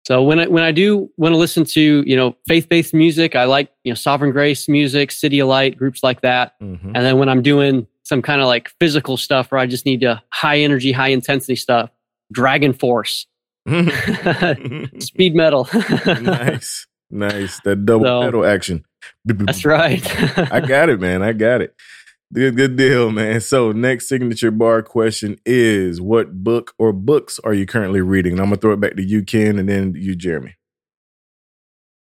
So 0.09 0.23
when 0.23 0.39
I 0.39 0.47
when 0.47 0.63
I 0.63 0.71
do 0.71 1.07
want 1.17 1.33
to 1.33 1.37
listen 1.37 1.65
to 1.65 2.03
you 2.03 2.15
know 2.15 2.35
faith 2.47 2.67
based 2.67 2.95
music, 2.95 3.35
I 3.35 3.43
like 3.43 3.71
you 3.83 3.91
know 3.91 3.95
Sovereign 3.95 4.31
Grace 4.31 4.67
music, 4.67 5.11
CityAlight, 5.11 5.77
groups 5.77 6.01
like 6.01 6.21
that. 6.21 6.59
Mm-hmm. 6.59 6.93
And 6.95 7.05
then 7.05 7.19
when 7.19 7.29
I'm 7.29 7.43
doing 7.43 7.85
some 8.01 8.23
kind 8.23 8.41
of 8.41 8.47
like 8.47 8.71
physical 8.79 9.17
stuff 9.17 9.51
where 9.51 9.61
I 9.61 9.67
just 9.67 9.85
need 9.85 10.01
to 10.01 10.19
high 10.33 10.61
energy, 10.61 10.91
high 10.91 11.09
intensity 11.09 11.55
stuff, 11.55 11.91
DragonForce, 12.35 13.27
speed 14.99 15.35
metal. 15.35 15.69
nice, 16.21 16.87
nice. 17.11 17.59
That 17.63 17.85
double 17.85 18.05
So- 18.05 18.21
pedal 18.21 18.45
action. 18.47 18.85
That's 19.25 19.63
right. 19.63 20.01
I 20.51 20.59
got 20.59 20.89
it, 20.89 20.99
man. 20.99 21.21
I 21.21 21.33
got 21.33 21.61
it. 21.61 21.75
Good, 22.31 22.55
good 22.55 22.75
deal, 22.75 23.11
man. 23.11 23.41
So, 23.41 23.71
next 23.71 24.07
signature 24.07 24.51
bar 24.51 24.83
question 24.83 25.39
is: 25.45 25.99
What 25.99 26.43
book 26.43 26.75
or 26.77 26.93
books 26.93 27.39
are 27.43 27.53
you 27.53 27.65
currently 27.65 28.01
reading? 28.01 28.33
And 28.33 28.41
I'm 28.41 28.47
gonna 28.47 28.57
throw 28.57 28.73
it 28.73 28.79
back 28.79 28.95
to 28.97 29.03
you, 29.03 29.23
Ken, 29.23 29.57
and 29.57 29.67
then 29.67 29.95
you, 29.95 30.15
Jeremy. 30.15 30.55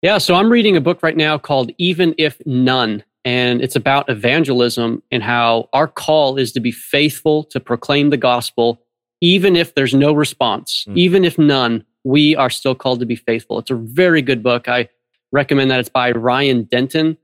Yeah, 0.02 0.18
so 0.18 0.34
I'm 0.34 0.50
reading 0.50 0.76
a 0.76 0.80
book 0.80 1.02
right 1.02 1.16
now 1.16 1.38
called 1.38 1.72
Even 1.78 2.14
If 2.18 2.40
None, 2.44 3.02
and 3.24 3.60
it's 3.60 3.74
about 3.74 4.08
evangelism 4.08 5.02
and 5.10 5.22
how 5.22 5.68
our 5.72 5.88
call 5.88 6.38
is 6.38 6.52
to 6.52 6.60
be 6.60 6.72
faithful 6.72 7.44
to 7.44 7.58
proclaim 7.58 8.10
the 8.10 8.16
gospel, 8.16 8.80
even 9.20 9.56
if 9.56 9.74
there's 9.74 9.94
no 9.94 10.12
response, 10.12 10.84
mm. 10.88 10.96
even 10.96 11.24
if 11.24 11.38
none, 11.38 11.84
we 12.04 12.36
are 12.36 12.50
still 12.50 12.74
called 12.74 13.00
to 13.00 13.06
be 13.06 13.16
faithful. 13.16 13.58
It's 13.58 13.70
a 13.70 13.74
very 13.74 14.22
good 14.22 14.42
book. 14.42 14.68
I 14.68 14.88
recommend 15.32 15.70
that. 15.70 15.80
It's 15.80 15.88
by 15.88 16.12
Ryan 16.12 16.64
Denton. 16.64 17.18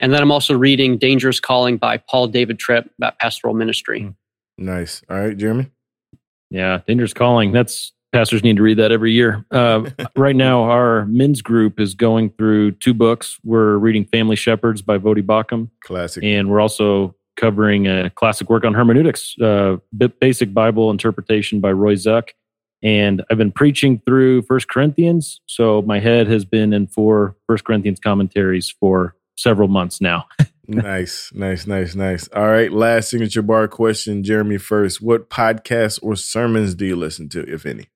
And 0.00 0.12
then 0.12 0.22
I'm 0.22 0.32
also 0.32 0.56
reading 0.56 0.98
Dangerous 0.98 1.40
Calling 1.40 1.76
by 1.76 1.98
Paul 1.98 2.26
David 2.28 2.58
Tripp 2.58 2.90
about 2.98 3.18
pastoral 3.18 3.54
ministry. 3.54 4.00
Mm. 4.00 4.14
Nice. 4.58 5.02
All 5.08 5.18
right, 5.18 5.36
Jeremy. 5.36 5.70
Yeah, 6.50 6.80
Dangerous 6.86 7.12
Calling. 7.14 7.52
That's 7.52 7.92
pastors 8.12 8.42
need 8.42 8.56
to 8.56 8.62
read 8.62 8.78
that 8.78 8.92
every 8.92 9.12
year. 9.12 9.44
Uh, 9.50 9.88
right 10.16 10.34
now, 10.34 10.64
our 10.64 11.06
men's 11.06 11.42
group 11.42 11.78
is 11.78 11.94
going 11.94 12.30
through 12.30 12.72
two 12.72 12.94
books. 12.94 13.38
We're 13.44 13.76
reading 13.76 14.04
Family 14.06 14.36
Shepherds 14.36 14.82
by 14.82 14.98
Voddie 14.98 15.24
Baucham. 15.24 15.70
Classic. 15.84 16.22
And 16.24 16.50
we're 16.50 16.60
also 16.60 17.14
covering 17.36 17.86
a 17.86 18.10
classic 18.10 18.50
work 18.50 18.64
on 18.64 18.74
hermeneutics, 18.74 19.34
uh, 19.40 19.76
basic 20.20 20.52
Bible 20.52 20.90
interpretation 20.90 21.60
by 21.60 21.72
Roy 21.72 21.94
Zuck. 21.94 22.30
And 22.82 23.22
I've 23.30 23.38
been 23.38 23.52
preaching 23.52 24.00
through 24.06 24.42
First 24.42 24.68
Corinthians, 24.68 25.40
so 25.46 25.82
my 25.82 26.00
head 26.00 26.28
has 26.28 26.46
been 26.46 26.72
in 26.72 26.86
four 26.86 27.36
First 27.46 27.64
Corinthians 27.64 28.00
commentaries 28.00 28.70
for 28.70 29.14
several 29.40 29.68
months 29.68 30.00
now. 30.00 30.26
nice, 30.68 31.30
nice, 31.34 31.66
nice, 31.66 31.94
nice. 31.94 32.28
All 32.28 32.48
right, 32.48 32.72
last 32.72 33.10
signature 33.10 33.42
bar 33.42 33.68
question, 33.68 34.22
Jeremy. 34.22 34.58
First, 34.58 35.02
what 35.02 35.30
podcasts 35.30 35.98
or 36.02 36.16
sermons 36.16 36.74
do 36.74 36.86
you 36.86 36.96
listen 36.96 37.28
to, 37.30 37.40
if 37.52 37.66
any? 37.66 37.88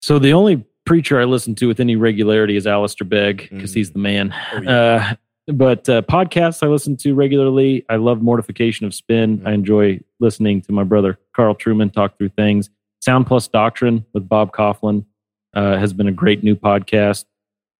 So 0.00 0.18
the 0.18 0.32
only 0.32 0.64
preacher 0.86 1.20
I 1.20 1.24
listen 1.24 1.54
to 1.56 1.68
with 1.68 1.78
any 1.78 1.96
regularity 1.96 2.56
is 2.56 2.66
Alistair 2.66 3.06
Begg 3.06 3.48
because 3.50 3.72
mm. 3.72 3.74
he's 3.74 3.92
the 3.92 3.98
man. 3.98 4.34
Oh, 4.52 4.60
yeah. 4.62 4.70
uh, 4.70 5.14
but 5.52 5.88
uh, 5.88 6.02
podcasts 6.02 6.62
I 6.62 6.66
listen 6.66 6.96
to 6.98 7.14
regularly. 7.14 7.84
I 7.88 7.96
love 7.96 8.22
Mortification 8.22 8.86
of 8.86 8.94
Spin. 8.94 9.38
Mm. 9.38 9.46
I 9.46 9.52
enjoy 9.52 10.00
listening 10.20 10.62
to 10.62 10.72
my 10.72 10.84
brother 10.84 11.18
Carl 11.34 11.54
Trueman 11.54 11.92
talk 11.92 12.16
through 12.18 12.30
things. 12.30 12.70
Sound 13.00 13.26
Plus 13.26 13.48
Doctrine 13.48 14.04
with 14.12 14.28
Bob 14.28 14.52
Kauflin 14.52 15.04
uh, 15.54 15.76
has 15.76 15.92
been 15.92 16.06
a 16.08 16.12
great 16.12 16.42
new 16.42 16.54
podcast. 16.54 17.24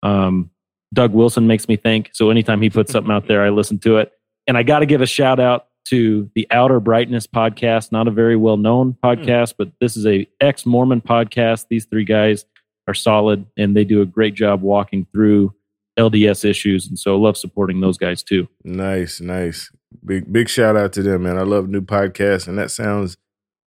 Um, 0.03 0.51
Doug 0.92 1.12
Wilson 1.12 1.46
makes 1.46 1.68
me 1.68 1.76
think. 1.76 2.11
So 2.12 2.31
anytime 2.31 2.62
he 2.62 2.70
puts 2.70 2.92
something 2.92 3.12
out 3.12 3.29
there, 3.29 3.42
I 3.42 3.50
listen 3.50 3.79
to 3.81 3.98
it. 3.98 4.12
And 4.46 4.57
I 4.57 4.62
got 4.62 4.81
to 4.81 4.87
give 4.87 5.00
a 5.00 5.07
shout 5.07 5.38
out 5.38 5.66
to 5.87 6.31
the 6.35 6.46
Outer 6.50 6.81
Brightness 6.81 7.26
podcast, 7.26 7.92
not 7.92 8.09
a 8.09 8.11
very 8.11 8.37
well 8.37 8.57
known 8.57 8.96
hmm. 9.03 9.07
podcast, 9.07 9.55
but 9.59 9.70
this 9.81 9.96
is 9.96 10.07
a 10.07 10.26
ex 10.40 10.66
Mormon 10.66 11.00
podcast. 11.00 11.66
These 11.68 11.87
three 11.87 12.05
guys 12.05 12.44
are 12.87 12.94
solid 12.94 13.46
and 13.57 13.76
they 13.76 13.85
do 13.85 14.00
a 14.00 14.07
great 14.07 14.35
job 14.35 14.62
walking 14.62 15.07
through 15.12 15.55
LDS 15.98 16.48
issues. 16.48 16.87
And 16.87 16.98
so 16.98 17.14
I 17.14 17.18
love 17.18 17.37
supporting 17.37 17.81
those 17.81 17.98
guys 17.98 18.22
too. 18.22 18.48
Nice, 18.64 19.20
nice. 19.20 19.70
Big 20.05 20.33
big 20.33 20.48
shout 20.48 20.76
out 20.76 20.92
to 20.94 21.03
them, 21.03 21.24
man. 21.24 21.37
I 21.37 21.42
love 21.42 21.68
new 21.68 21.81
podcasts 21.81 22.46
and 22.46 22.59
that 22.59 22.70
sounds 22.70 23.16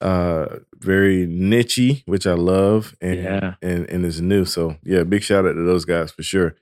uh 0.02 0.58
very 0.78 1.26
nichey, 1.26 2.04
which 2.06 2.28
I 2.28 2.34
love 2.34 2.96
and 3.02 3.24
yeah. 3.24 3.54
and 3.62 3.90
and 3.90 4.06
is 4.06 4.22
new. 4.22 4.46
So 4.46 4.78
yeah, 4.84 5.04
big 5.04 5.24
shout 5.24 5.46
out 5.46 5.54
to 5.54 5.66
those 5.66 5.86
guys 5.86 6.12
for 6.12 6.24
sure. 6.24 6.56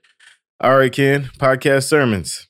All 0.58 0.78
right, 0.78 0.90
Ken, 0.90 1.24
podcast 1.38 1.86
sermons. 1.86 2.48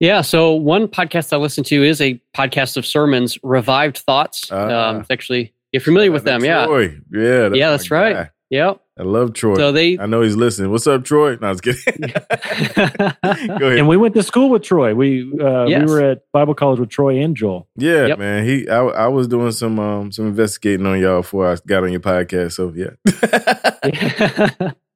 Yeah. 0.00 0.22
So 0.22 0.52
one 0.52 0.88
podcast 0.88 1.32
I 1.32 1.36
listen 1.36 1.62
to 1.64 1.84
is 1.84 2.00
a 2.00 2.20
podcast 2.36 2.76
of 2.76 2.84
sermons, 2.84 3.38
Revived 3.44 3.98
Thoughts. 3.98 4.50
Uh, 4.50 4.66
um, 4.66 5.00
it's 5.00 5.10
actually 5.12 5.54
you're 5.70 5.80
familiar 5.80 6.10
with 6.10 6.24
them, 6.24 6.40
Troy. 6.40 6.82
yeah? 6.82 6.88
Yeah. 7.12 7.38
That's 7.48 7.56
yeah, 7.56 7.70
that's 7.70 7.90
right. 7.92 8.14
Guy. 8.14 8.30
Yep. 8.50 8.80
I 8.98 9.02
love 9.04 9.32
Troy. 9.32 9.54
So 9.54 9.70
they, 9.70 9.96
I 9.96 10.06
know 10.06 10.22
he's 10.22 10.34
listening. 10.34 10.72
What's 10.72 10.88
up, 10.88 11.04
Troy? 11.04 11.36
No, 11.40 11.46
I 11.46 11.50
was 11.50 11.60
kidding. 11.60 12.00
Go 12.00 12.16
ahead. 12.18 13.78
And 13.78 13.86
we 13.86 13.96
went 13.96 14.16
to 14.16 14.24
school 14.24 14.50
with 14.50 14.64
Troy. 14.64 14.92
We 14.92 15.32
uh, 15.40 15.66
yes. 15.66 15.86
we 15.86 15.92
were 15.92 16.02
at 16.02 16.22
Bible 16.32 16.54
college 16.54 16.80
with 16.80 16.88
Troy 16.88 17.22
and 17.22 17.36
Joel. 17.36 17.68
Yeah, 17.76 18.06
yep. 18.06 18.18
man. 18.18 18.44
He, 18.44 18.68
I, 18.68 18.80
I 18.80 19.06
was 19.06 19.28
doing 19.28 19.52
some 19.52 19.78
um 19.78 20.10
some 20.10 20.26
investigating 20.26 20.84
on 20.84 20.98
y'all 20.98 21.20
before 21.20 21.52
I 21.52 21.56
got 21.64 21.84
on 21.84 21.92
your 21.92 22.00
podcast. 22.00 22.54
So 22.54 22.72
yeah. 22.74 24.72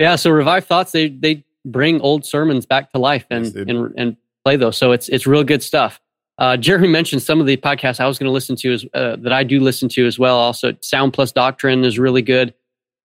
yeah. 0.00 0.16
So 0.16 0.30
Revived 0.30 0.66
Thoughts. 0.66 0.92
They 0.92 1.08
they 1.08 1.44
bring 1.64 2.00
old 2.00 2.24
sermons 2.24 2.66
back 2.66 2.90
to 2.92 2.98
life 2.98 3.26
and 3.30 3.46
yes, 3.46 3.54
and 3.54 3.94
and 3.96 4.16
play 4.44 4.56
those. 4.56 4.76
So 4.76 4.92
it's 4.92 5.08
it's 5.08 5.26
real 5.26 5.44
good 5.44 5.62
stuff. 5.62 6.00
Uh, 6.38 6.56
Jeremy 6.56 6.88
mentioned 6.88 7.22
some 7.22 7.38
of 7.38 7.46
the 7.46 7.58
podcasts 7.58 8.00
I 8.00 8.06
was 8.06 8.18
going 8.18 8.26
to 8.26 8.32
listen 8.32 8.56
to 8.56 8.72
as 8.72 8.84
uh, 8.94 9.16
that 9.16 9.32
I 9.32 9.44
do 9.44 9.60
listen 9.60 9.88
to 9.90 10.06
as 10.06 10.18
well. 10.18 10.38
Also, 10.38 10.72
Sound 10.80 11.12
Plus 11.12 11.32
Doctrine 11.32 11.84
is 11.84 11.98
really 11.98 12.22
good. 12.22 12.54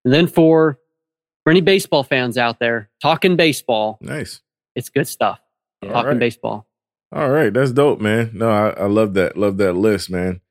And 0.06 0.14
then 0.14 0.26
for 0.26 0.80
for 1.44 1.52
any 1.52 1.62
baseball 1.62 2.04
fans 2.04 2.38
out 2.38 2.60
there, 2.60 2.90
talking 3.02 3.36
baseball, 3.36 3.98
nice. 4.02 4.42
It's 4.76 4.90
good 4.90 5.08
stuff. 5.08 5.40
talking 5.84 6.12
right. 6.12 6.20
baseball. 6.20 6.66
All 7.12 7.30
right, 7.30 7.54
that's 7.54 7.72
dope, 7.72 8.02
man. 8.02 8.32
No, 8.34 8.50
I, 8.50 8.70
I 8.70 8.86
love 8.88 9.14
that. 9.14 9.38
Love 9.38 9.58
that 9.58 9.74
list, 9.74 10.10
man. 10.10 10.42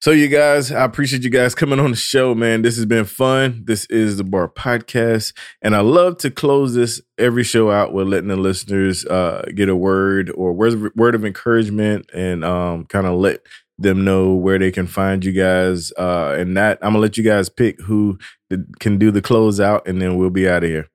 So, 0.00 0.10
you 0.10 0.28
guys, 0.28 0.70
I 0.70 0.84
appreciate 0.84 1.22
you 1.24 1.30
guys 1.30 1.54
coming 1.54 1.80
on 1.80 1.90
the 1.90 1.96
show, 1.96 2.34
man. 2.34 2.62
This 2.62 2.76
has 2.76 2.86
been 2.86 3.04
fun. 3.04 3.62
This 3.66 3.86
is 3.86 4.18
the 4.18 4.24
Bar 4.24 4.48
Podcast, 4.48 5.32
and 5.62 5.74
I 5.74 5.80
love 5.80 6.18
to 6.18 6.30
close 6.30 6.74
this 6.74 7.00
every 7.16 7.44
show 7.44 7.70
out 7.70 7.92
with 7.92 8.08
letting 8.08 8.28
the 8.28 8.36
listeners 8.36 9.06
uh, 9.06 9.46
get 9.54 9.68
a 9.68 9.76
word 9.76 10.30
or 10.34 10.52
word 10.52 11.14
of 11.14 11.24
encouragement, 11.24 12.10
and 12.12 12.44
um, 12.44 12.84
kind 12.86 13.06
of 13.06 13.14
let 13.14 13.40
them 13.78 14.04
know 14.04 14.34
where 14.34 14.58
they 14.58 14.70
can 14.70 14.86
find 14.86 15.24
you 15.24 15.32
guys. 15.32 15.92
Uh, 15.92 16.36
and 16.38 16.56
that 16.56 16.78
I'm 16.82 16.90
gonna 16.90 16.98
let 16.98 17.16
you 17.16 17.24
guys 17.24 17.48
pick 17.48 17.80
who 17.80 18.18
can 18.80 18.98
do 18.98 19.10
the 19.10 19.22
close 19.22 19.58
out, 19.60 19.88
and 19.88 20.02
then 20.02 20.16
we'll 20.16 20.30
be 20.30 20.48
out 20.48 20.64
of 20.64 20.70
here. 20.70 20.88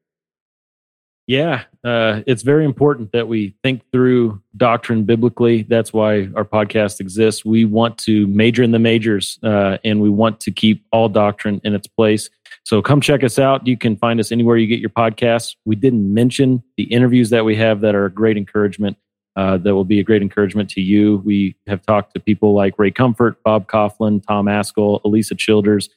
Yeah, 1.25 1.63
uh, 1.83 2.21
it's 2.27 2.43
very 2.43 2.65
important 2.65 3.11
that 3.13 3.27
we 3.27 3.55
think 3.63 3.81
through 3.91 4.41
doctrine 4.57 5.03
biblically. 5.03 5.63
That's 5.63 5.93
why 5.93 6.29
our 6.35 6.43
podcast 6.43 6.99
exists. 6.99 7.45
We 7.45 7.63
want 7.63 7.97
to 7.99 8.27
major 8.27 8.63
in 8.63 8.71
the 8.71 8.79
majors 8.79 9.39
uh, 9.43 9.77
and 9.83 10.01
we 10.01 10.09
want 10.09 10.41
to 10.41 10.51
keep 10.51 10.85
all 10.91 11.07
doctrine 11.07 11.61
in 11.63 11.73
its 11.73 11.87
place. 11.87 12.29
So 12.63 12.81
come 12.81 12.99
check 12.99 13.23
us 13.23 13.39
out. 13.39 13.65
You 13.65 13.77
can 13.77 13.95
find 13.95 14.19
us 14.19 14.31
anywhere 14.31 14.57
you 14.57 14.67
get 14.67 14.79
your 14.79 14.89
podcasts. 14.89 15.55
We 15.65 15.75
didn't 15.75 16.13
mention 16.13 16.61
the 16.75 16.83
interviews 16.83 17.29
that 17.29 17.45
we 17.45 17.55
have 17.55 17.81
that 17.81 17.95
are 17.95 18.05
a 18.05 18.11
great 18.11 18.37
encouragement. 18.37 18.97
Uh, 19.35 19.57
that 19.57 19.73
will 19.73 19.85
be 19.85 20.01
a 20.01 20.03
great 20.03 20.21
encouragement 20.21 20.69
to 20.69 20.81
you. 20.81 21.21
We 21.23 21.55
have 21.65 21.85
talked 21.85 22.13
to 22.13 22.19
people 22.19 22.53
like 22.53 22.77
Ray 22.77 22.91
Comfort, 22.91 23.41
Bob 23.43 23.69
Kauflin, 23.69 24.21
Tom 24.27 24.47
Ascol, 24.47 25.01
Alisa 25.03 25.37
Childers 25.37 25.87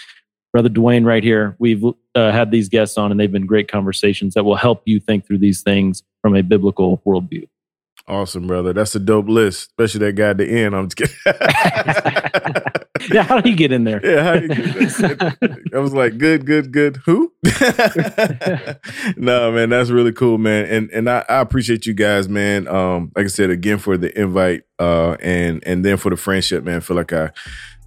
brother 0.52 0.68
Dwayne 0.68 1.04
right 1.04 1.24
here. 1.24 1.56
We've 1.58 1.82
uh, 2.14 2.30
had 2.30 2.50
these 2.50 2.68
guests 2.68 2.98
on, 2.98 3.10
and 3.10 3.18
they've 3.18 3.32
been 3.32 3.46
great 3.46 3.70
conversations 3.70 4.34
that 4.34 4.44
will 4.44 4.56
help 4.56 4.82
you 4.84 5.00
think 5.00 5.26
through 5.26 5.38
these 5.38 5.62
things 5.62 6.02
from 6.20 6.36
a 6.36 6.42
biblical 6.42 7.02
worldview. 7.06 7.48
Awesome, 8.08 8.46
brother. 8.46 8.72
That's 8.72 8.94
a 8.94 9.00
dope 9.00 9.28
list, 9.28 9.70
especially 9.70 10.00
that 10.06 10.14
guy 10.14 10.30
at 10.30 10.38
the 10.38 10.48
end. 10.48 10.74
I'm 10.74 10.88
just 10.88 10.96
kidding. 10.96 11.16
yeah, 13.12 13.22
how 13.22 13.36
did 13.36 13.46
he 13.46 13.54
get 13.54 13.70
in 13.70 13.84
there? 13.84 14.04
Yeah, 14.04 14.24
how 14.24 14.32
did 14.40 14.52
he 14.52 14.86
get 14.86 15.38
I 15.72 15.78
was 15.78 15.94
like, 15.94 16.18
good, 16.18 16.44
good, 16.44 16.72
good. 16.72 16.96
Who? 17.04 17.32
no, 19.16 19.52
man, 19.52 19.70
that's 19.70 19.90
really 19.90 20.12
cool, 20.12 20.38
man. 20.38 20.64
And 20.66 20.90
and 20.90 21.08
I, 21.08 21.24
I 21.28 21.40
appreciate 21.40 21.86
you 21.86 21.94
guys, 21.94 22.28
man. 22.28 22.66
Um, 22.66 23.12
like 23.14 23.26
I 23.26 23.28
said, 23.28 23.50
again 23.50 23.78
for 23.78 23.96
the 23.96 24.20
invite, 24.20 24.64
uh, 24.80 25.16
and 25.20 25.62
and 25.64 25.84
then 25.84 25.96
for 25.96 26.10
the 26.10 26.16
friendship, 26.16 26.64
man. 26.64 26.78
I 26.78 26.80
feel 26.80 26.96
like 26.96 27.12
I 27.12 27.30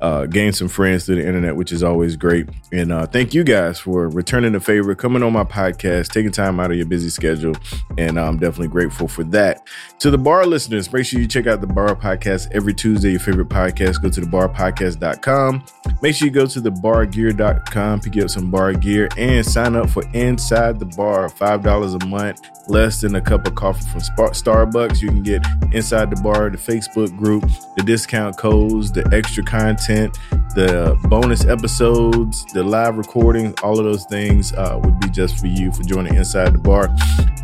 uh, 0.01 0.25
gain 0.25 0.51
some 0.51 0.67
friends 0.67 1.05
through 1.05 1.15
the 1.15 1.25
internet, 1.25 1.55
which 1.55 1.71
is 1.71 1.83
always 1.83 2.15
great. 2.15 2.49
And 2.71 2.91
uh, 2.91 3.05
thank 3.07 3.33
you 3.33 3.43
guys 3.43 3.79
for 3.79 4.09
returning 4.09 4.51
the 4.51 4.59
favor, 4.59 4.93
coming 4.95 5.23
on 5.23 5.33
my 5.33 5.43
podcast, 5.43 6.09
taking 6.09 6.31
time 6.31 6.59
out 6.59 6.71
of 6.71 6.77
your 6.77 6.85
busy 6.85 7.09
schedule. 7.09 7.53
And 7.97 8.19
I'm 8.19 8.37
definitely 8.37 8.67
grateful 8.67 9.07
for 9.07 9.23
that. 9.25 9.65
To 9.99 10.11
the 10.11 10.17
bar 10.17 10.45
listeners, 10.45 10.91
make 10.91 11.05
sure 11.05 11.19
you 11.19 11.27
check 11.27 11.47
out 11.47 11.61
the 11.61 11.67
bar 11.67 11.95
podcast 11.95 12.51
every 12.51 12.73
Tuesday, 12.73 13.11
your 13.11 13.19
favorite 13.19 13.49
podcast. 13.49 14.01
Go 14.01 14.09
to 14.09 14.21
the 14.21 14.27
barpodcast.com. 14.27 15.65
Make 16.01 16.15
sure 16.15 16.27
you 16.27 16.33
go 16.33 16.45
to 16.45 16.59
the 16.59 16.71
bargear.com, 16.71 18.01
pick 18.01 18.17
up 18.17 18.29
some 18.29 18.51
bar 18.51 18.73
gear, 18.73 19.07
and 19.17 19.45
sign 19.45 19.75
up 19.75 19.89
for 19.89 20.03
Inside 20.13 20.79
the 20.79 20.85
Bar, 20.85 21.29
$5 21.29 22.03
a 22.03 22.05
month 22.07 22.41
less 22.67 23.01
than 23.01 23.15
a 23.15 23.21
cup 23.21 23.47
of 23.47 23.55
coffee 23.55 23.83
from 23.89 24.01
Starbucks. 24.01 25.01
You 25.01 25.09
can 25.09 25.23
get 25.23 25.45
inside 25.71 26.09
the 26.09 26.21
bar, 26.21 26.49
the 26.49 26.57
Facebook 26.57 27.15
group, 27.17 27.43
the 27.77 27.83
discount 27.83 28.37
codes, 28.37 28.91
the 28.91 29.07
extra 29.13 29.43
content, 29.85 30.17
the 30.55 30.97
bonus 31.09 31.45
episodes, 31.45 32.45
the 32.53 32.63
live 32.63 32.97
recordings, 32.97 33.53
all 33.63 33.77
of 33.77 33.85
those 33.85 34.05
things 34.05 34.53
uh, 34.53 34.79
would 34.83 34.99
be 34.99 35.09
just 35.09 35.39
for 35.39 35.47
you 35.47 35.71
for 35.71 35.83
joining 35.83 36.15
Inside 36.15 36.53
the 36.53 36.57
Bar. 36.57 36.89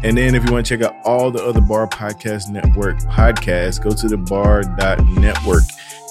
And 0.04 0.18
then 0.18 0.36
if 0.36 0.46
you 0.46 0.52
want 0.52 0.66
to 0.66 0.78
check 0.78 0.86
out 0.86 0.96
all 1.06 1.32
the 1.32 1.44
other 1.44 1.62
Bar 1.62 1.88
Podcast 1.88 2.50
Network 2.50 3.00
podcasts, 3.00 3.82
go 3.82 3.92
to 3.92 4.08
the 4.08 4.18
bar.network 4.18 5.64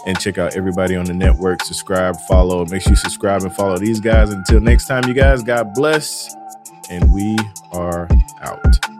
and 0.06 0.18
check 0.18 0.38
out 0.38 0.56
everybody 0.56 0.96
on 0.96 1.04
the 1.04 1.14
network. 1.14 1.62
Subscribe, 1.62 2.16
follow. 2.22 2.64
Make 2.66 2.82
sure 2.82 2.92
you 2.92 2.96
subscribe 2.96 3.42
and 3.42 3.54
follow 3.54 3.78
these 3.78 4.00
guys. 4.00 4.30
Until 4.30 4.60
next 4.60 4.86
time, 4.86 5.06
you 5.06 5.14
guys, 5.14 5.42
God 5.42 5.74
bless. 5.74 6.34
And 6.90 7.12
we 7.12 7.36
are 7.72 8.08
out. 8.40 8.99